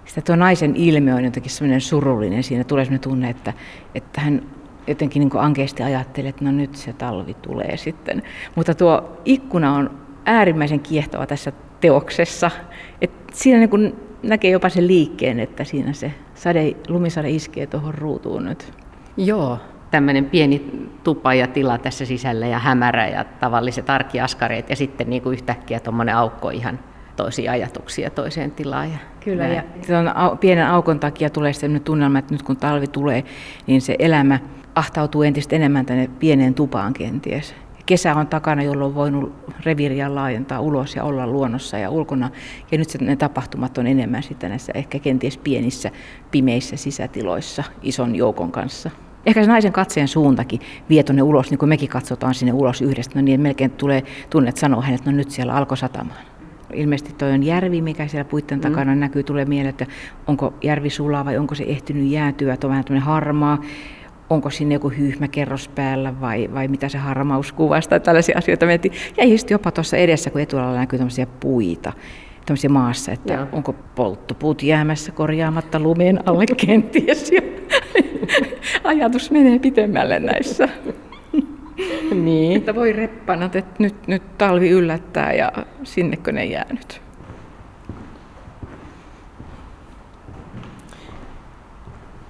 sitä 0.04 0.20
tuo 0.20 0.36
naisen 0.36 0.76
ilme 0.76 1.14
on 1.14 1.24
jotenkin 1.24 1.52
semmoinen 1.52 1.80
surullinen. 1.80 2.42
Siinä 2.42 2.64
tulee 2.64 2.84
semmoinen 2.84 3.10
tunne, 3.10 3.30
että, 3.30 3.52
että 3.94 4.20
hän 4.20 4.42
jotenkin 4.86 5.20
niin 5.20 5.40
ankeasti 5.40 5.82
ajattelee, 5.82 6.28
että 6.28 6.44
no 6.44 6.52
nyt 6.52 6.74
se 6.74 6.92
talvi 6.92 7.34
tulee 7.34 7.76
sitten. 7.76 8.22
Mutta 8.54 8.74
tuo 8.74 9.20
ikkuna 9.24 9.74
on 9.74 9.90
äärimmäisen 10.24 10.80
kiehtova 10.80 11.26
tässä 11.26 11.52
teoksessa. 11.80 12.50
että 13.00 13.32
siinä 13.32 13.58
niin 13.58 13.70
kuin 13.70 13.94
näkee 14.22 14.50
jopa 14.50 14.68
sen 14.68 14.86
liikkeen, 14.86 15.40
että 15.40 15.64
siinä 15.64 15.92
se 15.92 16.12
sade, 16.34 16.76
lumisade 16.88 17.30
iskee 17.30 17.66
tuohon 17.66 17.94
ruutuun 17.94 18.44
nyt. 18.44 18.72
Joo, 19.16 19.58
tämmöinen 19.90 20.24
pieni 20.24 20.88
tupa 21.04 21.34
ja 21.34 21.46
tila 21.46 21.78
tässä 21.78 22.04
sisällä 22.04 22.46
ja 22.46 22.58
hämärä 22.58 23.08
ja 23.08 23.24
tavalliset 23.24 23.90
arkiaskareet 23.90 24.70
ja 24.70 24.76
sitten 24.76 25.10
niin 25.10 25.22
kuin 25.22 25.32
yhtäkkiä 25.32 25.80
tuommoinen 25.80 26.16
aukko 26.16 26.50
ihan 26.50 26.78
toisia 27.16 27.52
ajatuksia 27.52 28.10
toiseen 28.10 28.50
tilaan. 28.50 28.92
Ja 28.92 28.98
Kyllä, 29.24 29.42
näin. 29.42 29.56
ja 29.56 29.62
tuon 29.86 30.38
pienen 30.38 30.66
aukon 30.66 31.00
takia 31.00 31.30
tulee 31.30 31.52
sellainen 31.52 31.82
tunnelma, 31.82 32.18
että 32.18 32.34
nyt 32.34 32.42
kun 32.42 32.56
talvi 32.56 32.86
tulee, 32.86 33.24
niin 33.66 33.80
se 33.80 33.96
elämä 33.98 34.38
ahtautuu 34.74 35.22
entistä 35.22 35.56
enemmän 35.56 35.86
tänne 35.86 36.10
pieneen 36.18 36.54
tupaan 36.54 36.92
kenties 36.92 37.54
kesä 37.90 38.14
on 38.14 38.26
takana, 38.26 38.62
jolloin 38.62 38.88
on 38.88 38.94
voinut 38.94 39.32
reviiriä 39.64 40.14
laajentaa 40.14 40.60
ulos 40.60 40.96
ja 40.96 41.04
olla 41.04 41.26
luonnossa 41.26 41.78
ja 41.78 41.90
ulkona. 41.90 42.30
Ja 42.72 42.78
nyt 42.78 42.88
ne 43.00 43.16
tapahtumat 43.16 43.78
on 43.78 43.86
enemmän 43.86 44.22
sitten 44.22 44.50
näissä 44.50 44.72
ehkä 44.74 44.98
kenties 44.98 45.38
pienissä, 45.38 45.90
pimeissä 46.30 46.76
sisätiloissa 46.76 47.64
ison 47.82 48.16
joukon 48.16 48.52
kanssa. 48.52 48.90
Ehkä 49.26 49.42
se 49.42 49.50
naisen 49.50 49.72
katseen 49.72 50.08
suuntakin 50.08 50.60
vie 50.88 51.02
tuonne 51.02 51.22
ulos, 51.22 51.50
niin 51.50 51.58
kuin 51.58 51.68
mekin 51.68 51.88
katsotaan 51.88 52.34
sinne 52.34 52.52
ulos 52.52 52.82
yhdessä, 52.82 53.10
no 53.14 53.20
niin 53.20 53.40
melkein 53.40 53.70
tulee 53.70 54.02
tunnet 54.30 54.56
sanoa 54.56 54.82
hänet, 54.82 55.00
että 55.00 55.10
no 55.10 55.16
nyt 55.16 55.30
siellä 55.30 55.54
alkoi 55.54 55.76
satamaan. 55.76 56.20
Ilmeisesti 56.72 57.12
toi 57.12 57.32
on 57.32 57.42
järvi, 57.42 57.82
mikä 57.82 58.06
siellä 58.06 58.24
puitten 58.24 58.58
mm. 58.58 58.62
takana 58.62 58.94
näkyy, 58.94 59.22
tulee 59.22 59.44
mieleen, 59.44 59.70
että 59.70 59.86
onko 60.26 60.54
järvi 60.62 60.90
sulaa 60.90 61.24
vai 61.24 61.38
onko 61.38 61.54
se 61.54 61.64
ehtinyt 61.64 62.10
jäätyä, 62.10 62.54
että 62.54 62.66
on 62.66 62.70
vähän 62.70 62.84
tämmöinen 62.84 63.06
harmaa 63.06 63.58
onko 64.30 64.50
sinne 64.50 64.74
joku 64.74 64.88
hyhmäkerros 64.88 65.68
päällä 65.68 66.20
vai, 66.20 66.50
vai 66.54 66.68
mitä 66.68 66.88
se 66.88 66.98
harmaus 66.98 67.52
kuvasta, 67.52 68.00
tällaisia 68.00 68.38
asioita 68.38 68.66
mietin. 68.66 68.92
Ja 69.16 69.38
sitten 69.38 69.54
jopa 69.54 69.70
tuossa 69.70 69.96
edessä, 69.96 70.30
kun 70.30 70.40
etualalla 70.40 70.78
näkyy 70.78 70.98
tämmöisiä 70.98 71.26
puita, 71.26 71.92
tämmöisiä 72.46 72.70
maassa, 72.70 73.12
että 73.12 73.32
Joo. 73.32 73.46
onko 73.52 73.72
polttopuut 73.94 74.62
jäämässä 74.62 75.12
korjaamatta 75.12 75.80
lumeen 75.80 76.28
alle 76.28 76.44
kenties. 76.66 77.30
Ja 78.90 78.96
ajatus 78.96 79.30
menee 79.30 79.58
pitemmälle 79.58 80.18
näissä. 80.18 80.68
niin. 82.24 82.56
Että 82.56 82.74
voi 82.74 82.92
reppanat, 82.92 83.56
että 83.56 83.74
nyt, 83.78 84.06
nyt 84.06 84.22
talvi 84.38 84.70
yllättää 84.70 85.32
ja 85.32 85.52
sinnekö 85.84 86.32
ne 86.32 86.44
jäänyt. 86.44 87.00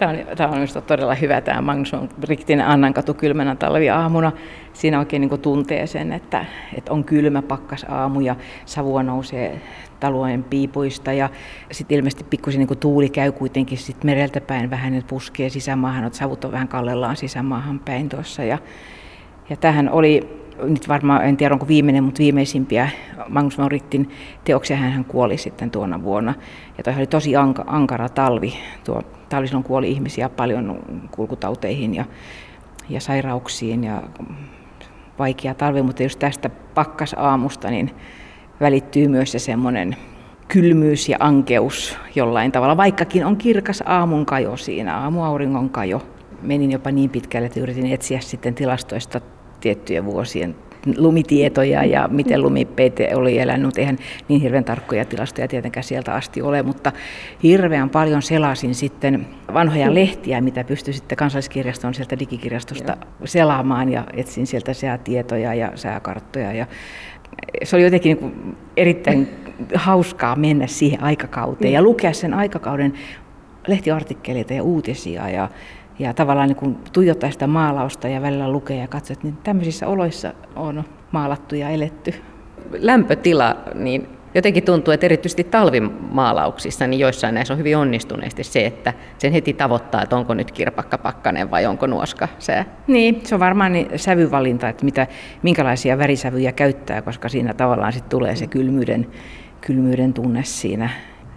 Tämä 0.00 0.12
on, 0.12 0.36
tämä 0.36 0.48
on 0.48 0.54
minusta 0.54 0.80
todella 0.80 1.14
hyvä 1.14 1.40
tämä 1.40 1.62
Magnus 1.62 1.96
Riktin 2.24 2.60
Annankatu 2.60 3.14
kylmänä 3.14 3.56
talviaamuna. 3.56 4.32
Siinä 4.72 4.98
oikein 4.98 5.20
niin 5.20 5.40
tuntee 5.40 5.86
sen, 5.86 6.12
että, 6.12 6.44
että 6.78 6.92
on 6.92 7.04
kylmä 7.04 7.42
pakkas 7.42 7.86
aamu 7.88 8.20
ja 8.20 8.36
savua 8.66 9.02
nousee 9.02 9.60
talojen 10.00 10.44
piipuista 10.44 11.12
ja 11.12 11.28
sitten 11.72 11.98
ilmeisesti 11.98 12.24
pikkusen 12.24 12.58
niin 12.58 12.78
tuuli 12.78 13.08
käy 13.08 13.32
kuitenkin 13.32 13.78
sit 13.78 14.04
mereltä 14.04 14.40
päin 14.40 14.70
vähän, 14.70 14.94
että 14.94 15.08
puskee 15.08 15.48
sisämaahan, 15.48 16.04
että 16.04 16.18
savut 16.18 16.44
on 16.44 16.52
vähän 16.52 16.68
kallellaan 16.68 17.16
sisämaahan 17.16 17.78
päin 17.78 18.08
tuossa. 18.08 18.44
Ja, 18.44 18.58
ja 19.50 19.56
tähän 19.56 19.90
oli 19.90 20.39
nyt 20.62 20.88
varmaan, 20.88 21.24
en 21.24 21.36
tiedä 21.36 21.54
onko 21.54 21.68
viimeinen, 21.68 22.04
mutta 22.04 22.18
viimeisimpiä 22.18 22.88
Magnus 23.28 23.58
Maurittin 23.58 24.10
teoksia 24.44 24.76
hän 24.76 25.04
kuoli 25.04 25.36
sitten 25.36 25.70
tuona 25.70 26.02
vuonna. 26.02 26.34
Ja 26.78 26.84
toi 26.84 26.94
oli 26.96 27.06
tosi 27.06 27.36
anka, 27.36 27.64
ankara 27.66 28.08
talvi. 28.08 28.54
Tuo 28.84 29.02
talvi 29.28 29.46
silloin 29.46 29.64
kuoli 29.64 29.90
ihmisiä 29.90 30.28
paljon 30.28 30.82
kulkutauteihin 31.10 31.94
ja, 31.94 32.04
ja 32.88 33.00
sairauksiin 33.00 33.84
ja 33.84 34.02
vaikea 35.18 35.54
talvi, 35.54 35.82
mutta 35.82 36.02
just 36.02 36.18
tästä 36.18 36.50
pakkasaamusta 36.74 37.70
niin 37.70 37.90
välittyy 38.60 39.08
myös 39.08 39.32
se 39.32 39.38
semmoinen 39.38 39.96
kylmyys 40.48 41.08
ja 41.08 41.16
ankeus 41.20 41.98
jollain 42.14 42.52
tavalla, 42.52 42.76
vaikkakin 42.76 43.26
on 43.26 43.36
kirkas 43.36 43.82
aamun 43.86 44.26
kajo 44.26 44.56
siinä, 44.56 44.98
aamuauringon 44.98 45.70
kajo. 45.70 46.02
Menin 46.42 46.72
jopa 46.72 46.90
niin 46.90 47.10
pitkälle, 47.10 47.46
että 47.46 47.60
yritin 47.60 47.92
etsiä 47.92 48.20
sitten 48.20 48.54
tilastoista 48.54 49.20
tiettyjen 49.60 50.04
vuosien 50.04 50.56
lumitietoja 50.96 51.84
ja 51.84 52.08
miten 52.08 52.42
lumipeite 52.42 53.10
oli 53.14 53.38
elänyt. 53.38 53.78
Eihän 53.78 53.98
niin 54.28 54.40
hirveän 54.40 54.64
tarkkoja 54.64 55.04
tilastoja 55.04 55.48
tietenkään 55.48 55.84
sieltä 55.84 56.14
asti 56.14 56.42
ole, 56.42 56.62
mutta 56.62 56.92
hirveän 57.42 57.90
paljon 57.90 58.22
selasin 58.22 58.74
sitten 58.74 59.26
vanhoja 59.54 59.94
lehtiä, 59.94 60.40
mitä 60.40 60.64
pystyi 60.64 60.94
sitten 60.94 61.18
kansalliskirjaston 61.18 61.94
sieltä 61.94 62.18
digikirjastosta 62.18 62.96
selaamaan 63.24 63.92
ja 63.92 64.04
etsin 64.12 64.46
sieltä 64.46 64.74
säätietoja 64.74 65.54
ja 65.54 65.72
sääkarttoja. 65.74 66.52
Ja 66.52 66.66
se 67.62 67.76
oli 67.76 67.84
jotenkin 67.84 68.18
niin 68.20 68.56
erittäin 68.76 69.28
hauskaa 69.74 70.36
mennä 70.36 70.66
siihen 70.66 71.02
aikakauteen 71.02 71.72
ja 71.72 71.82
lukea 71.82 72.12
sen 72.12 72.34
aikakauden 72.34 72.94
lehtiartikkeleita 73.66 74.54
ja 74.54 74.62
uutisia 74.62 75.28
ja 75.28 75.48
ja 76.00 76.14
tavallaan 76.14 76.48
niin 76.48 76.56
kuin 76.56 76.78
tuijottaa 76.92 77.30
sitä 77.30 77.46
maalausta 77.46 78.08
ja 78.08 78.22
välillä 78.22 78.52
lukee 78.52 78.76
ja 78.76 78.88
katsoo, 78.88 79.12
että 79.12 79.26
niin 79.26 79.36
tämmöisissä 79.42 79.86
oloissa 79.86 80.32
on 80.56 80.84
maalattu 81.12 81.54
ja 81.54 81.68
eletty. 81.68 82.14
Lämpötila, 82.72 83.56
niin 83.74 84.08
jotenkin 84.34 84.62
tuntuu, 84.62 84.94
että 84.94 85.06
erityisesti 85.06 85.44
talvimaalauksissa, 85.44 86.86
niin 86.86 87.00
joissain 87.00 87.34
näissä 87.34 87.54
on 87.54 87.58
hyvin 87.58 87.76
onnistuneesti 87.76 88.44
se, 88.44 88.66
että 88.66 88.92
sen 89.18 89.32
heti 89.32 89.52
tavoittaa, 89.52 90.02
että 90.02 90.16
onko 90.16 90.34
nyt 90.34 90.52
kirpakka 90.52 90.98
pakkanen 90.98 91.50
vai 91.50 91.66
onko 91.66 91.86
nuoska 91.86 92.28
se. 92.38 92.66
Niin, 92.86 93.20
se 93.24 93.34
on 93.34 93.40
varmaan 93.40 93.72
niin 93.72 93.88
sävyvalinta, 93.96 94.68
että 94.68 94.84
mitä, 94.84 95.06
minkälaisia 95.42 95.98
värisävyjä 95.98 96.52
käyttää, 96.52 97.02
koska 97.02 97.28
siinä 97.28 97.54
tavallaan 97.54 97.92
sitten 97.92 98.10
tulee 98.10 98.36
se 98.36 98.46
kylmyyden, 98.46 99.06
kylmyyden 99.60 100.12
tunne 100.12 100.44
siinä 100.44 100.90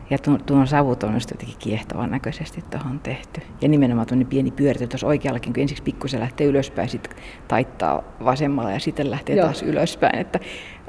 ja 0.10 0.18
tuon 0.46 0.68
savut 0.68 1.04
on 1.04 1.14
jotenkin 1.14 1.58
kiehtovan 1.60 2.12
näköisesti 2.12 2.64
tuohon 2.72 3.00
tehty. 3.00 3.42
Ja 3.62 3.68
nimenomaan 3.68 4.08
tuonne 4.08 4.26
pieni 4.26 4.52
pyöritys 4.52 4.90
tuossa 4.90 5.08
oikeallakin, 5.08 5.54
kun 5.54 5.62
ensiksi 5.62 5.84
pikkusen 5.84 6.20
lähtee 6.20 6.48
ylöspäin, 6.48 6.90
sitten 6.90 7.16
taittaa 7.48 8.04
vasemmalla 8.26 8.72
ja 8.72 8.80
sitten 8.80 9.12
lähtee 9.12 9.36
Joo. 9.36 9.46
taas 9.46 9.64
ylöspäin. 9.64 10.20
Että 10.20 10.40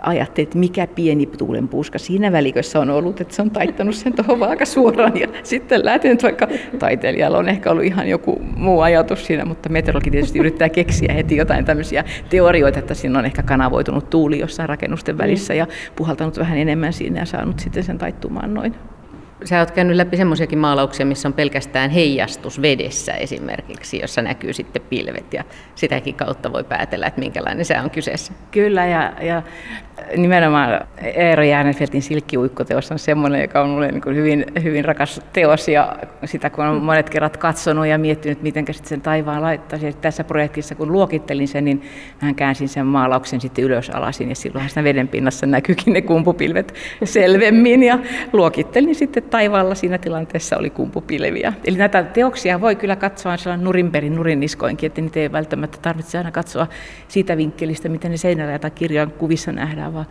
ajattelin, 0.00 0.46
että 0.46 0.58
mikä 0.58 0.86
pieni 0.86 1.26
tuulen 1.26 1.68
puuska 1.68 1.98
siinä 1.98 2.32
välikössä 2.32 2.80
on 2.80 2.90
ollut, 2.90 3.20
että 3.20 3.34
se 3.34 3.42
on 3.42 3.50
taittanut 3.50 3.94
sen 3.94 4.12
tuohon 4.12 4.40
vaaka 4.40 4.64
suoraan 4.64 5.20
ja 5.20 5.28
sitten 5.42 5.84
lähtenyt, 5.84 6.22
vaikka 6.22 6.48
taiteilijalla 6.78 7.38
on 7.38 7.48
ehkä 7.48 7.70
ollut 7.70 7.84
ihan 7.84 8.08
joku 8.08 8.42
muu 8.56 8.80
ajatus 8.80 9.26
siinä, 9.26 9.44
mutta 9.44 9.68
meteorologi 9.68 10.10
tietysti 10.10 10.38
yrittää 10.38 10.68
keksiä 10.68 11.12
heti 11.12 11.36
jotain 11.36 11.64
tämmöisiä 11.64 12.04
teorioita, 12.30 12.78
että 12.78 12.94
siinä 12.94 13.18
on 13.18 13.24
ehkä 13.24 13.42
kanavoitunut 13.42 14.10
tuuli 14.10 14.38
jossain 14.38 14.68
rakennusten 14.68 15.18
välissä 15.18 15.54
ja 15.54 15.66
puhaltanut 15.96 16.38
vähän 16.38 16.58
enemmän 16.58 16.92
siinä 16.92 17.20
ja 17.20 17.26
saanut 17.26 17.60
sitten 17.60 17.82
sen 17.82 17.98
taittumaan 17.98 18.54
noin. 18.54 18.74
Sä 19.44 19.58
oot 19.58 19.70
käynyt 19.70 19.96
läpi 19.96 20.16
semmoisiakin 20.16 20.58
maalauksia, 20.58 21.06
missä 21.06 21.28
on 21.28 21.32
pelkästään 21.32 21.90
heijastus 21.90 22.62
vedessä 22.62 23.12
esimerkiksi, 23.12 23.98
jossa 24.00 24.22
näkyy 24.22 24.52
sitten 24.52 24.82
pilvet 24.82 25.34
ja 25.34 25.44
sitäkin 25.74 26.14
kautta 26.14 26.52
voi 26.52 26.64
päätellä, 26.64 27.06
että 27.06 27.20
minkälainen 27.20 27.64
se 27.64 27.80
on 27.80 27.90
kyseessä. 27.90 28.32
Kyllä 28.50 28.86
ja, 28.86 29.12
ja 29.20 29.42
nimenomaan 30.16 30.86
Eero 31.02 31.42
Järnefeltin 31.42 32.02
silkkiuikkoteos 32.02 32.92
on 32.92 32.98
semmoinen, 32.98 33.40
joka 33.40 33.62
on 33.62 33.68
mulle 33.68 33.88
niin 33.88 34.16
hyvin, 34.16 34.44
hyvin 34.62 34.84
rakas 34.84 35.20
teos 35.32 35.68
ja 35.68 35.96
sitä 36.24 36.50
kun 36.50 36.66
olen 36.66 36.82
monet 36.82 37.10
kerrat 37.10 37.36
katsonut 37.36 37.86
ja 37.86 37.98
miettinyt, 37.98 38.42
miten 38.42 38.66
sitten 38.70 38.88
sen 38.88 39.00
taivaan 39.00 39.42
laittaisi. 39.42 39.92
Tässä 39.92 40.24
projektissa 40.24 40.74
kun 40.74 40.92
luokittelin 40.92 41.48
sen, 41.48 41.64
niin 41.64 41.82
hän 42.18 42.34
käänsin 42.34 42.68
sen 42.68 42.86
maalauksen 42.86 43.40
sitten 43.40 43.64
ylös 43.64 43.90
alasin 43.90 44.28
ja 44.28 44.34
silloinhan 44.34 44.70
siinä 44.70 44.84
veden 44.84 45.08
pinnassa 45.08 45.46
näkyykin 45.46 45.92
ne 45.92 46.02
kumpupilvet 46.02 46.74
selvemmin 47.04 47.82
ja 47.82 47.98
luokittelin 48.32 48.94
sitten 48.94 49.23
taivaalla 49.30 49.74
siinä 49.74 49.98
tilanteessa 49.98 50.56
oli 50.56 50.70
kumpupilviä. 50.70 51.52
Eli 51.64 51.78
näitä 51.78 52.02
teoksia 52.02 52.60
voi 52.60 52.76
kyllä 52.76 52.96
katsoa 52.96 53.36
sellainen 53.36 53.64
nurinperin 53.64 54.14
nurinniskoinkin, 54.14 54.86
että 54.86 55.00
niitä 55.00 55.20
ei 55.20 55.32
välttämättä 55.32 55.78
tarvitse 55.82 56.18
aina 56.18 56.30
katsoa 56.30 56.66
siitä 57.08 57.36
vinkkelistä, 57.36 57.88
miten 57.88 58.10
ne 58.10 58.16
seinällä 58.16 58.58
tai 58.58 58.70
kirjan 58.70 59.10
kuvissa 59.10 59.52
nähdään, 59.52 59.94
vaan 59.94 60.06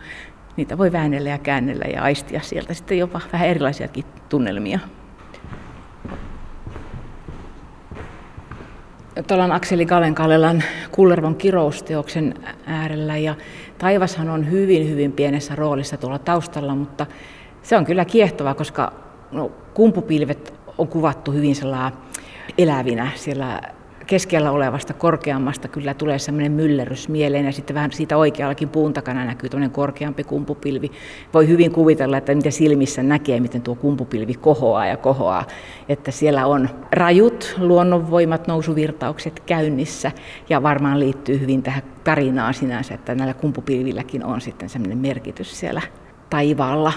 niitä 0.56 0.78
voi 0.78 0.92
väännellä 0.92 1.30
ja 1.30 1.38
käännellä 1.38 1.84
ja 1.84 2.02
aistia 2.02 2.40
sieltä 2.40 2.74
sitten 2.74 2.98
jopa 2.98 3.20
vähän 3.32 3.48
erilaisiakin 3.48 4.04
tunnelmia. 4.28 4.78
Tuolla 9.26 9.44
on 9.44 9.52
Akseli 9.52 9.86
Galen 9.86 10.14
Kullervon 10.90 11.34
kirousteoksen 11.34 12.34
äärellä 12.66 13.16
ja 13.16 13.34
taivashan 13.78 14.28
on 14.28 14.50
hyvin 14.50 14.90
hyvin 14.90 15.12
pienessä 15.12 15.54
roolissa 15.56 15.96
tuolla 15.96 16.18
taustalla, 16.18 16.74
mutta 16.74 17.06
se 17.62 17.76
on 17.76 17.84
kyllä 17.84 18.04
kiehtova, 18.04 18.54
koska 18.54 19.03
no, 19.34 19.52
kumpupilvet 19.74 20.54
on 20.78 20.88
kuvattu 20.88 21.32
hyvin 21.32 21.54
elävinä 22.58 23.10
siellä 23.14 23.60
keskellä 24.06 24.50
olevasta 24.50 24.94
korkeammasta 24.94 25.68
kyllä 25.68 25.94
tulee 25.94 26.18
semmoinen 26.18 26.52
myllerrys 26.52 27.08
mieleen 27.08 27.44
ja 27.44 27.52
sitten 27.52 27.74
vähän 27.74 27.92
siitä 27.92 28.16
oikeallakin 28.16 28.68
puun 28.68 28.92
takana 28.92 29.24
näkyy 29.24 29.48
tuommoinen 29.48 29.74
korkeampi 29.74 30.24
kumpupilvi. 30.24 30.90
Voi 31.34 31.48
hyvin 31.48 31.72
kuvitella, 31.72 32.16
että 32.16 32.34
mitä 32.34 32.50
silmissä 32.50 33.02
näkee, 33.02 33.40
miten 33.40 33.62
tuo 33.62 33.74
kumpupilvi 33.74 34.34
kohoaa 34.34 34.86
ja 34.86 34.96
kohoaa. 34.96 35.44
Että 35.88 36.10
siellä 36.10 36.46
on 36.46 36.68
rajut 36.92 37.54
luonnonvoimat, 37.58 38.46
nousuvirtaukset 38.46 39.40
käynnissä 39.40 40.12
ja 40.48 40.62
varmaan 40.62 41.00
liittyy 41.00 41.40
hyvin 41.40 41.62
tähän 41.62 41.82
tarinaan 42.04 42.54
sinänsä, 42.54 42.94
että 42.94 43.14
näillä 43.14 43.34
kumpupilvilläkin 43.34 44.24
on 44.24 44.40
sitten 44.40 44.68
semmoinen 44.68 44.98
merkitys 44.98 45.60
siellä 45.60 45.82
taivaalla. 46.30 46.92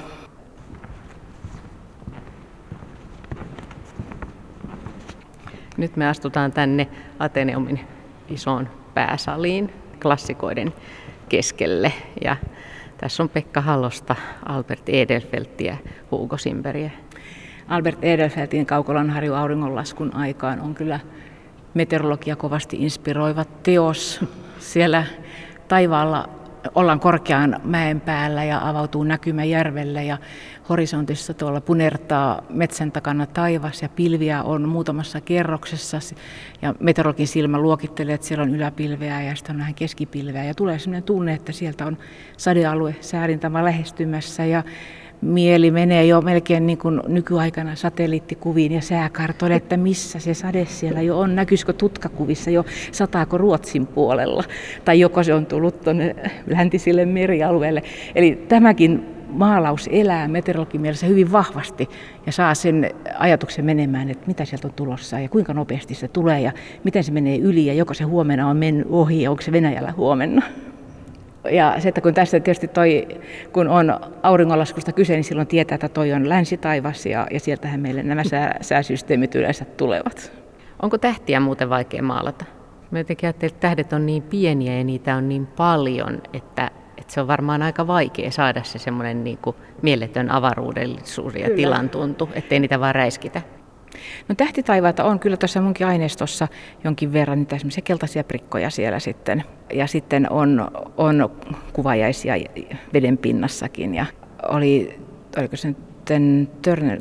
Nyt 5.78 5.96
me 5.96 6.08
astutaan 6.08 6.52
tänne 6.52 6.88
Ateneumin 7.20 7.80
isoon 8.30 8.70
pääsaliin 8.94 9.74
klassikoiden 10.02 10.74
keskelle. 11.30 11.94
Ja 12.24 12.36
tässä 12.98 13.24
on 13.24 13.30
Pekka 13.30 13.62
Hallosta, 13.62 14.16
Albert 14.46 14.90
Edelfeldt 14.90 15.62
ja 15.62 15.78
Hugo 16.12 16.38
Simberiä. 16.38 16.92
Albert 17.68 18.04
Edelfeltin 18.04 18.66
Kaukolanharju 18.66 19.34
auringonlaskun 19.34 20.16
aikaan 20.16 20.60
on 20.60 20.76
kyllä 20.76 21.00
meteorologia 21.74 22.36
kovasti 22.36 22.78
inspiroiva 22.80 23.46
teos. 23.64 24.26
Siellä 24.60 25.04
taivaalla 25.68 26.30
ollaan 26.76 27.00
korkean 27.00 27.60
mäen 27.64 28.02
päällä 28.02 28.44
ja 28.44 28.70
avautuu 28.70 29.04
näkymä 29.04 29.44
järvelle 29.44 30.04
ja 30.04 30.18
horisontissa 30.70 31.34
tuolla 31.34 31.62
punertaa 31.62 32.42
metsän 32.50 32.92
takana 32.92 33.26
taivas 33.26 33.82
ja 33.82 33.90
pilviä 33.90 34.44
on 34.44 34.70
muutamassa 34.70 35.22
kerroksessa. 35.22 35.98
Ja 36.62 36.74
meteorologin 36.80 37.28
silmä 37.28 37.60
luokittelee, 37.60 38.16
että 38.16 38.28
siellä 38.28 38.44
on 38.44 38.56
yläpilveä 38.56 39.22
ja 39.22 39.36
sitten 39.36 39.56
on 39.56 39.60
vähän 39.60 39.76
keskipilveä. 39.76 40.44
Ja 40.44 40.56
tulee 40.56 40.80
sellainen 40.80 41.04
tunne, 41.04 41.34
että 41.34 41.52
sieltä 41.52 41.86
on 41.86 41.98
sadealue 42.38 42.96
säärintama 43.02 43.64
lähestymässä. 43.64 44.46
Ja 44.46 44.64
mieli 45.22 45.72
menee 45.72 46.06
jo 46.06 46.22
melkein 46.22 46.68
niin 46.68 46.78
kuin 46.78 47.02
nykyaikana 47.08 47.76
satelliittikuviin 47.76 48.72
ja 48.72 48.82
sääkartoille, 48.82 49.56
että 49.56 49.78
missä 49.78 50.20
se 50.20 50.34
sade 50.34 50.66
siellä 50.66 51.02
jo 51.02 51.20
on. 51.20 51.36
Näkyisikö 51.36 51.74
tutkakuvissa 51.74 52.50
jo, 52.50 52.66
sataako 52.92 53.38
Ruotsin 53.38 53.88
puolella, 53.88 54.44
tai 54.86 55.00
joko 55.00 55.24
se 55.24 55.34
on 55.34 55.46
tullut 55.46 55.82
tuonne 55.82 56.16
läntisille 56.48 57.06
merialueelle. 57.06 57.84
Eli 58.16 58.46
tämäkin 58.48 59.06
maalaus 59.30 59.90
elää 59.92 60.28
meteorologimielessä 60.28 61.08
hyvin 61.08 61.32
vahvasti 61.32 61.90
ja 62.26 62.32
saa 62.32 62.56
sen 62.56 62.92
ajatuksen 63.20 63.66
menemään, 63.66 64.10
että 64.10 64.28
mitä 64.28 64.46
sieltä 64.46 64.68
on 64.68 64.74
tulossa 64.74 65.20
ja 65.20 65.30
kuinka 65.30 65.54
nopeasti 65.54 65.96
se 65.96 66.08
tulee 66.08 66.42
ja 66.42 66.52
miten 66.84 67.04
se 67.04 67.12
menee 67.12 67.38
yli 67.38 67.66
ja 67.66 67.74
joko 67.74 67.94
se 67.94 68.04
huomenna 68.04 68.50
on 68.50 68.58
mennyt 68.58 68.88
ohi 68.90 69.22
ja 69.22 69.32
onko 69.32 69.42
se 69.42 69.52
Venäjällä 69.52 69.94
huomenna. 69.98 70.42
Ja 71.52 71.76
se, 71.80 71.90
että 71.90 72.02
kun 72.02 72.14
tässä 72.14 72.40
tietysti 72.40 72.68
toi, 72.68 73.08
kun 73.54 73.68
on 73.68 74.00
auringonlaskusta 74.24 74.92
kyse, 74.92 75.14
niin 75.14 75.24
silloin 75.24 75.48
tietää, 75.48 75.76
että 75.76 75.90
toi 75.90 76.14
on 76.14 76.30
länsitaivas 76.30 77.06
ja, 77.06 77.28
ja 77.32 77.40
sieltähän 77.40 77.80
meille 77.80 78.04
nämä 78.04 78.24
sää, 78.24 78.58
sääsysteemit 78.62 79.36
yleensä 79.36 79.66
tulevat. 79.66 80.32
Onko 80.82 80.98
tähtiä 80.98 81.40
muuten 81.40 81.70
vaikea 81.70 82.04
maalata? 82.04 82.46
Mä 82.92 82.98
jotenkin 82.98 83.28
ajattelin, 83.28 83.54
että 83.54 83.62
tähdet 83.62 83.94
on 83.94 84.06
niin 84.06 84.24
pieniä 84.24 84.78
ja 84.78 84.84
niitä 84.84 85.16
on 85.16 85.30
niin 85.30 85.48
paljon, 85.48 86.22
että, 86.34 86.72
että 86.98 87.14
se 87.14 87.22
on 87.22 87.28
varmaan 87.28 87.62
aika 87.62 87.88
vaikea 87.88 88.32
saada 88.32 88.64
se 88.64 88.80
semmoinen 88.80 89.24
niin 89.24 89.40
mieletön 89.82 90.32
avaruudellisuus 90.32 91.36
ja 91.36 91.50
tilan 91.56 91.90
tuntu, 91.90 92.30
ettei 92.34 92.60
niitä 92.60 92.80
vaan 92.80 92.96
räiskitä. 92.96 93.42
No 94.28 94.36
tähtitaivaita 94.36 95.04
on 95.04 95.20
kyllä 95.20 95.38
tuossa 95.38 95.62
munkin 95.62 95.88
aineistossa 95.88 96.48
jonkin 96.84 97.14
verran 97.14 97.40
niitä 97.40 97.58
semmoisia 97.58 97.82
keltaisia 97.82 98.24
prikkoja 98.24 98.70
siellä 98.70 99.00
sitten. 99.00 99.44
Ja 99.74 99.88
sitten 99.88 100.32
on, 100.32 100.72
on 100.98 101.30
kuvajaisia 101.74 102.34
veden 102.94 103.18
pinnassakin 103.18 103.96
ja 103.96 104.06
oli, 104.50 105.00
oliko 105.38 105.56
se 105.56 105.76
sitten 106.08 106.50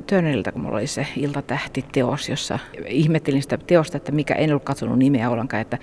Turnerilta, 0.06 0.52
kun 0.52 0.62
mulla 0.62 0.76
oli 0.76 0.86
se 0.86 1.06
iltatähtiteos, 1.16 2.28
jossa 2.28 2.58
ihmettelin 2.86 3.42
sitä 3.42 3.58
teosta, 3.66 3.96
että 3.96 4.12
mikä, 4.12 4.34
en 4.34 4.50
ollut 4.50 4.64
katsonut 4.64 4.98
nimeä 4.98 5.30
ollenkaan, 5.30 5.60
että 5.60 5.78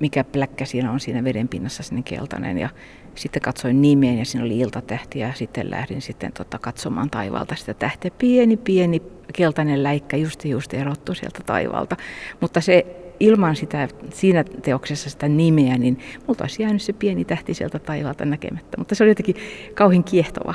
mikä 0.00 0.24
pläkkä 0.24 0.64
siinä 0.64 0.92
on 0.92 1.00
siinä 1.00 1.24
veden 1.24 1.48
pinnassa 1.48 1.82
sinne 1.82 2.02
keltainen. 2.02 2.58
Ja 2.58 2.68
sitten 3.16 3.42
katsoin 3.42 3.82
nimeen 3.82 4.18
ja 4.18 4.24
siinä 4.24 4.44
oli 4.44 4.58
iltatähti 4.58 5.18
ja 5.18 5.32
sitten 5.34 5.70
lähdin 5.70 6.02
sitten 6.02 6.32
tota 6.32 6.58
katsomaan 6.58 7.10
taivaalta 7.10 7.54
sitä 7.54 7.74
tähteä. 7.74 8.10
Pieni, 8.18 8.56
pieni 8.56 9.02
keltainen 9.32 9.82
läikkä 9.82 10.16
just 10.16 10.44
just 10.44 10.74
erottu 10.74 11.14
sieltä 11.14 11.40
taivaalta. 11.46 11.96
Mutta 12.40 12.60
se 12.60 12.86
ilman 13.20 13.56
sitä, 13.56 13.88
siinä 14.10 14.44
teoksessa 14.44 15.10
sitä 15.10 15.28
nimeä, 15.28 15.78
niin 15.78 15.98
multa 16.26 16.44
olisi 16.44 16.62
jäänyt 16.62 16.82
se 16.82 16.92
pieni 16.92 17.24
tähti 17.24 17.54
sieltä 17.54 17.78
taivaalta 17.78 18.24
näkemättä. 18.24 18.78
Mutta 18.78 18.94
se 18.94 19.04
oli 19.04 19.10
jotenkin 19.10 19.36
kauhin 19.74 20.04
kiehtova, 20.04 20.54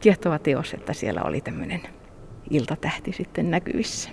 kiehtova 0.00 0.38
teos, 0.38 0.74
että 0.74 0.92
siellä 0.92 1.22
oli 1.22 1.40
tämmöinen 1.40 1.80
iltatähti 2.50 3.12
sitten 3.12 3.50
näkyvissä. 3.50 4.10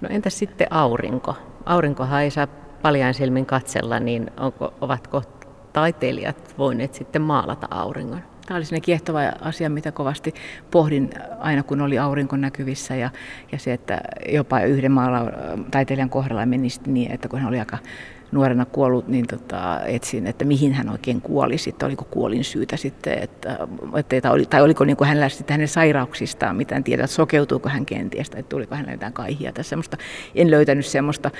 No 0.00 0.08
entäs 0.12 0.38
sitten 0.38 0.66
aurinko? 0.70 1.34
Aurinkohan 1.66 2.22
ei 2.22 2.30
saa 2.30 2.46
paljain 2.82 3.14
silmin 3.14 3.46
katsella, 3.46 4.00
niin 4.00 4.30
onko, 4.40 4.74
ovatko 4.80 5.22
taiteilijat 5.72 6.54
voineet 6.58 6.94
sitten 6.94 7.22
maalata 7.22 7.66
auringon? 7.70 8.20
Tämä 8.46 8.56
oli 8.56 8.64
sellainen 8.64 8.84
kiehtova 8.84 9.20
asia, 9.40 9.70
mitä 9.70 9.92
kovasti 9.92 10.34
pohdin 10.70 11.10
aina, 11.38 11.62
kun 11.62 11.80
oli 11.80 11.98
aurinko 11.98 12.36
näkyvissä. 12.36 12.96
Ja, 12.96 13.10
ja 13.52 13.58
se, 13.58 13.72
että 13.72 14.00
jopa 14.28 14.60
yhden 14.60 14.92
maala 14.92 15.20
taiteilijan 15.70 16.10
kohdalla 16.10 16.46
meni 16.46 16.68
niin, 16.86 17.12
että 17.12 17.28
kun 17.28 17.38
hän 17.38 17.48
oli 17.48 17.58
aika 17.58 17.78
nuorena 18.32 18.64
kuollut, 18.64 19.08
niin 19.08 19.26
tota, 19.26 19.80
etsin, 19.84 20.26
että 20.26 20.44
mihin 20.44 20.72
hän 20.72 20.88
oikein 20.88 21.20
kuoli 21.20 21.58
sitten, 21.58 21.86
oliko 21.86 22.04
kuolin 22.10 22.44
syytä 22.44 22.76
sitten, 22.76 23.18
että, 23.18 23.58
että, 23.96 24.30
oli, 24.30 24.46
tai 24.46 24.62
oliko 24.62 24.84
niin 24.84 24.96
kuin 24.96 25.08
hänellä 25.08 25.28
sitten 25.28 25.54
hänen 25.54 25.68
sairauksistaan, 25.68 26.56
mitä 26.56 26.76
en 26.76 26.84
tiedä, 26.84 27.04
että 27.04 27.14
sokeutuuko 27.14 27.68
hän 27.68 27.86
kenties, 27.86 28.30
tai 28.30 28.42
tuliko 28.42 28.74
hänellä 28.74 28.92
jotain 28.92 29.12
kaihia 29.12 29.52
tai 29.52 29.64
semmoista. 29.64 29.96
En 30.34 30.50
löytänyt 30.50 30.86
semmoista 30.86 31.30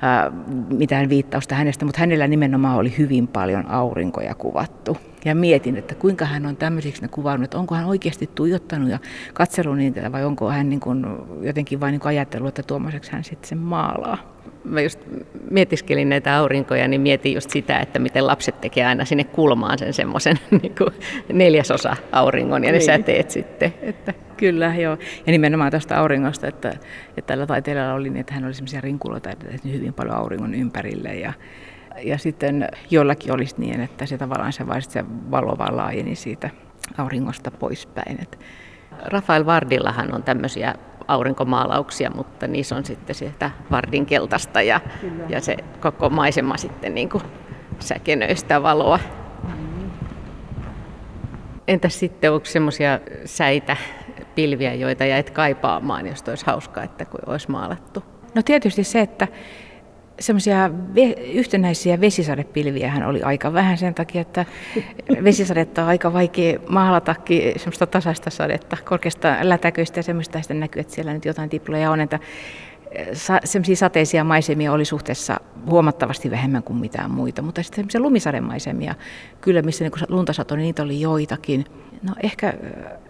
ää, 0.00 0.32
mitään 0.70 1.08
viittausta 1.08 1.54
hänestä, 1.54 1.84
mutta 1.84 2.00
hänellä 2.00 2.28
nimenomaan 2.28 2.76
oli 2.76 2.94
hyvin 2.98 3.28
paljon 3.28 3.70
aurinkoja 3.70 4.34
kuvattu. 4.34 4.96
Ja 5.24 5.34
mietin, 5.34 5.76
että 5.76 5.94
kuinka 5.94 6.24
hän 6.24 6.46
on 6.46 6.56
tämmöisiksi 6.56 7.02
ne 7.02 7.08
kuvannut, 7.08 7.44
että 7.44 7.58
onko 7.58 7.74
hän 7.74 7.86
oikeasti 7.86 8.30
tuijottanut 8.34 8.90
ja 8.90 8.98
katsellut 9.34 9.76
niitä 9.76 10.12
vai 10.12 10.24
onko 10.24 10.50
hän 10.50 10.68
niin 10.68 10.80
kuin 10.80 11.06
jotenkin 11.42 11.80
vain 11.80 11.92
niin 11.92 12.06
ajatellut, 12.06 12.48
että 12.48 12.62
tuommoiseksi 12.62 13.12
hän 13.12 13.24
sitten 13.24 13.48
sen 13.48 13.58
maalaa 13.58 14.37
mä 14.64 14.80
just 14.80 15.00
mietiskelin 15.50 16.08
näitä 16.08 16.36
aurinkoja, 16.36 16.88
niin 16.88 17.00
mietin 17.00 17.34
just 17.34 17.50
sitä, 17.50 17.78
että 17.78 17.98
miten 17.98 18.26
lapset 18.26 18.60
tekee 18.60 18.86
aina 18.86 19.04
sinne 19.04 19.24
kulmaan 19.24 19.78
sen 19.78 19.92
semmoisen 19.92 20.38
niin 20.62 20.74
neljäsosa 21.32 21.96
auringon 22.12 22.64
ja 22.64 22.72
ne 22.72 22.78
niin. 22.78 22.86
säteet 22.86 23.30
sitten. 23.30 23.74
Että. 23.82 24.14
Kyllä, 24.36 24.74
joo. 24.74 24.98
Ja 25.26 25.30
nimenomaan 25.32 25.70
tästä 25.70 25.98
auringosta, 25.98 26.46
että, 26.46 26.68
että 27.16 27.26
tällä 27.26 27.46
taiteilijalla 27.46 27.94
oli 27.94 28.10
niin, 28.10 28.20
että 28.20 28.34
hän 28.34 28.44
oli 28.44 28.54
semmoisia 28.54 28.80
rinkuloita, 28.80 29.30
että 29.30 29.46
hyvin 29.72 29.94
paljon 29.94 30.16
auringon 30.16 30.54
ympärille 30.54 31.14
ja 31.14 31.32
ja 32.02 32.18
sitten 32.18 32.68
jollakin 32.90 33.32
olisi 33.32 33.54
niin, 33.58 33.80
että 33.80 34.06
se 34.06 34.18
tavallaan 34.18 34.52
se, 34.52 34.64
se 34.78 35.04
valo 35.30 35.58
vaan 35.58 35.76
laajeni 35.76 36.14
siitä 36.14 36.50
auringosta 36.98 37.50
poispäin. 37.50 38.18
Rafael 39.04 39.46
Vardillahan 39.46 40.14
on 40.14 40.22
tämmöisiä 40.22 40.74
aurinkomaalauksia, 41.08 42.10
mutta 42.14 42.46
niissä 42.46 42.76
on 42.76 42.84
sitten 42.84 43.14
sitä 43.14 43.50
Vardin 43.70 44.06
keltaista 44.06 44.62
ja, 44.62 44.80
ja 45.28 45.40
se 45.40 45.56
koko 45.80 46.10
maisema 46.10 46.56
sitten 46.56 46.94
niin 46.94 47.08
kuin 47.08 47.22
säkenöistä 47.78 48.62
valoa. 48.62 48.98
Entäs 51.68 52.00
sitten, 52.00 52.32
onko 52.32 52.46
semmoisia 52.46 53.00
säitä, 53.24 53.76
pilviä, 54.34 54.74
joita 54.74 55.04
jäit 55.04 55.30
kaipaamaan, 55.30 56.06
jos 56.06 56.24
olisi 56.28 56.46
hauskaa, 56.46 56.84
että 56.84 57.04
kun 57.04 57.20
olisi 57.26 57.50
maalattu? 57.50 58.04
No 58.34 58.42
tietysti 58.42 58.84
se, 58.84 59.00
että 59.00 59.28
semmoisia 60.20 60.70
yhtenäisiä 61.32 62.00
vesisadepilviähän 62.00 63.06
oli 63.06 63.22
aika 63.22 63.52
vähän 63.52 63.78
sen 63.78 63.94
takia, 63.94 64.20
että 64.20 64.44
vesisadetta 65.24 65.82
on 65.82 65.88
aika 65.88 66.12
vaikea 66.12 66.58
maalatakin 66.68 67.52
semmoista 67.56 67.86
tasaista 67.86 68.30
sadetta, 68.30 68.76
korkeasta 68.84 69.36
lätäköistä 69.42 69.98
ja 69.98 70.02
semmoista. 70.02 70.40
Sitten 70.40 70.60
näkyy, 70.60 70.80
että 70.80 70.94
siellä 70.94 71.14
nyt 71.14 71.24
jotain 71.24 71.50
tiploja 71.50 71.90
on, 71.90 72.00
että 72.00 72.18
sa- 73.12 73.40
semmoisia 73.44 73.76
sateisia 73.76 74.24
maisemia 74.24 74.72
oli 74.72 74.84
suhteessa 74.84 75.40
huomattavasti 75.70 76.30
vähemmän 76.30 76.62
kuin 76.62 76.78
mitään 76.78 77.10
muita, 77.10 77.42
mutta 77.42 77.62
sitten 77.62 77.76
semmoisia 77.76 78.00
lumisademaisemia, 78.00 78.94
kyllä 79.40 79.62
missä 79.62 79.84
niin 79.84 79.92
lunta 80.08 80.32
satoi, 80.32 80.56
niin 80.56 80.64
niitä 80.64 80.82
oli 80.82 81.00
joitakin. 81.00 81.64
No 82.02 82.14
ehkä 82.22 82.54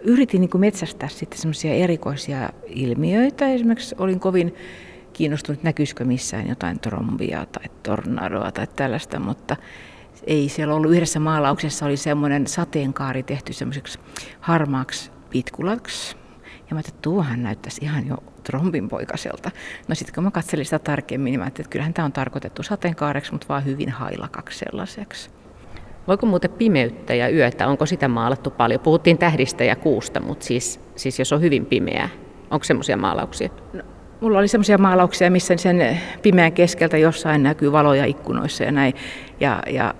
yritin 0.01 0.41
niin 0.41 0.49
metsästää 0.57 1.09
sitten 1.09 1.39
semmoisia 1.39 1.73
erikoisia 1.73 2.49
ilmiöitä, 2.67 3.47
esimerkiksi 3.47 3.95
olin 3.97 4.19
kovin 4.19 4.55
kiinnostunut, 5.19 5.63
näkyisikö 5.63 6.05
missään 6.05 6.49
jotain 6.49 6.79
trombia 6.79 7.45
tai 7.45 7.63
tornadoa 7.83 8.51
tai 8.51 8.67
tällaista, 8.75 9.19
mutta 9.19 9.55
ei 10.23 10.49
siellä 10.49 10.73
ollut 10.73 10.91
yhdessä 10.91 11.19
maalauksessa 11.19 11.85
oli 11.85 11.97
semmoinen 11.97 12.47
sateenkaari 12.47 13.23
tehty 13.23 13.53
semmoiseksi 13.53 13.99
harmaaksi 14.39 15.11
pitkulaksi. 15.29 16.15
Ja 16.15 16.51
mä 16.51 16.77
ajattelin, 16.77 16.95
että 16.95 17.01
tuohan 17.01 17.43
näyttäisi 17.43 17.85
ihan 17.85 18.07
jo 18.07 18.17
trombin 18.43 18.89
poikaselta. 18.89 19.51
No 19.87 19.95
sitten 19.95 20.15
kun 20.15 20.23
mä 20.23 20.31
katselin 20.31 20.65
sitä 20.65 20.79
tarkemmin, 20.79 21.31
niin 21.31 21.39
mä 21.39 21.43
ajattelin, 21.43 21.65
että 21.65 21.71
kyllähän 21.71 21.93
tämä 21.93 22.05
on 22.05 22.11
tarkoitettu 22.11 22.63
sateenkaareksi, 22.63 23.31
mutta 23.31 23.47
vaan 23.49 23.65
hyvin 23.65 23.89
hailakaksi 23.89 24.59
sellaiseksi. 24.59 25.29
Voiko 26.07 26.25
muuten 26.25 26.51
pimeyttä 26.51 27.13
ja 27.13 27.29
yötä, 27.29 27.67
onko 27.67 27.85
sitä 27.85 28.07
maalattu 28.07 28.49
paljon? 28.51 28.81
Puhuttiin 28.81 29.17
tähdistä 29.17 29.63
ja 29.63 29.75
kuusta, 29.75 30.19
mutta 30.19 30.45
siis, 30.45 30.79
siis 30.95 31.19
jos 31.19 31.33
on 31.33 31.41
hyvin 31.41 31.65
pimeää, 31.65 32.09
onko 32.51 32.63
semmoisia 32.63 32.97
maalauksia? 32.97 33.49
No, 33.73 33.83
Mulla 34.21 34.39
oli 34.39 34.47
semmoisia 34.47 34.77
maalauksia, 34.77 35.31
missä 35.31 35.57
sen 35.57 35.99
pimeän 36.21 36.51
keskeltä 36.51 36.97
jossain 36.97 37.43
näkyy 37.43 37.71
valoja 37.71 38.05
ikkunoissa 38.05 38.63
ja 38.63 38.71
näin. 38.71 38.93
Ja, 39.39 39.63
ja, 39.67 39.93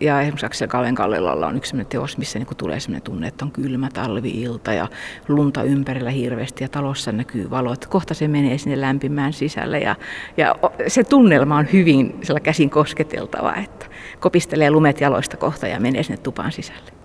ja 0.00 0.20
esimerkiksi 0.20 0.46
Aksel 0.46 0.68
Kallelalla 0.94 1.46
on 1.46 1.56
yksi 1.56 1.68
sellainen 1.68 1.90
teos, 1.90 2.18
missä 2.18 2.38
niin 2.38 2.56
tulee 2.56 2.80
sellainen 2.80 3.02
tunne, 3.02 3.28
että 3.28 3.44
on 3.44 3.50
kylmä 3.50 3.88
talvi-ilta 3.94 4.72
ja 4.72 4.88
lunta 5.28 5.62
ympärillä 5.62 6.10
hirveästi 6.10 6.64
ja 6.64 6.68
talossa 6.68 7.12
näkyy 7.12 7.50
valot. 7.50 7.86
Kohta 7.86 8.14
se 8.14 8.28
menee 8.28 8.58
sinne 8.58 8.80
lämpimään 8.80 9.32
sisälle 9.32 9.78
ja, 9.78 9.96
ja 10.36 10.54
se 10.86 11.04
tunnelma 11.04 11.56
on 11.56 11.66
hyvin 11.72 12.20
käsin 12.42 12.70
kosketeltava, 12.70 13.54
että 13.54 13.86
kopistelee 14.20 14.70
lumet 14.70 15.00
jaloista 15.00 15.36
kohta 15.36 15.66
ja 15.66 15.80
menee 15.80 16.02
sinne 16.02 16.18
tupaan 16.22 16.52
sisälle. 16.52 16.97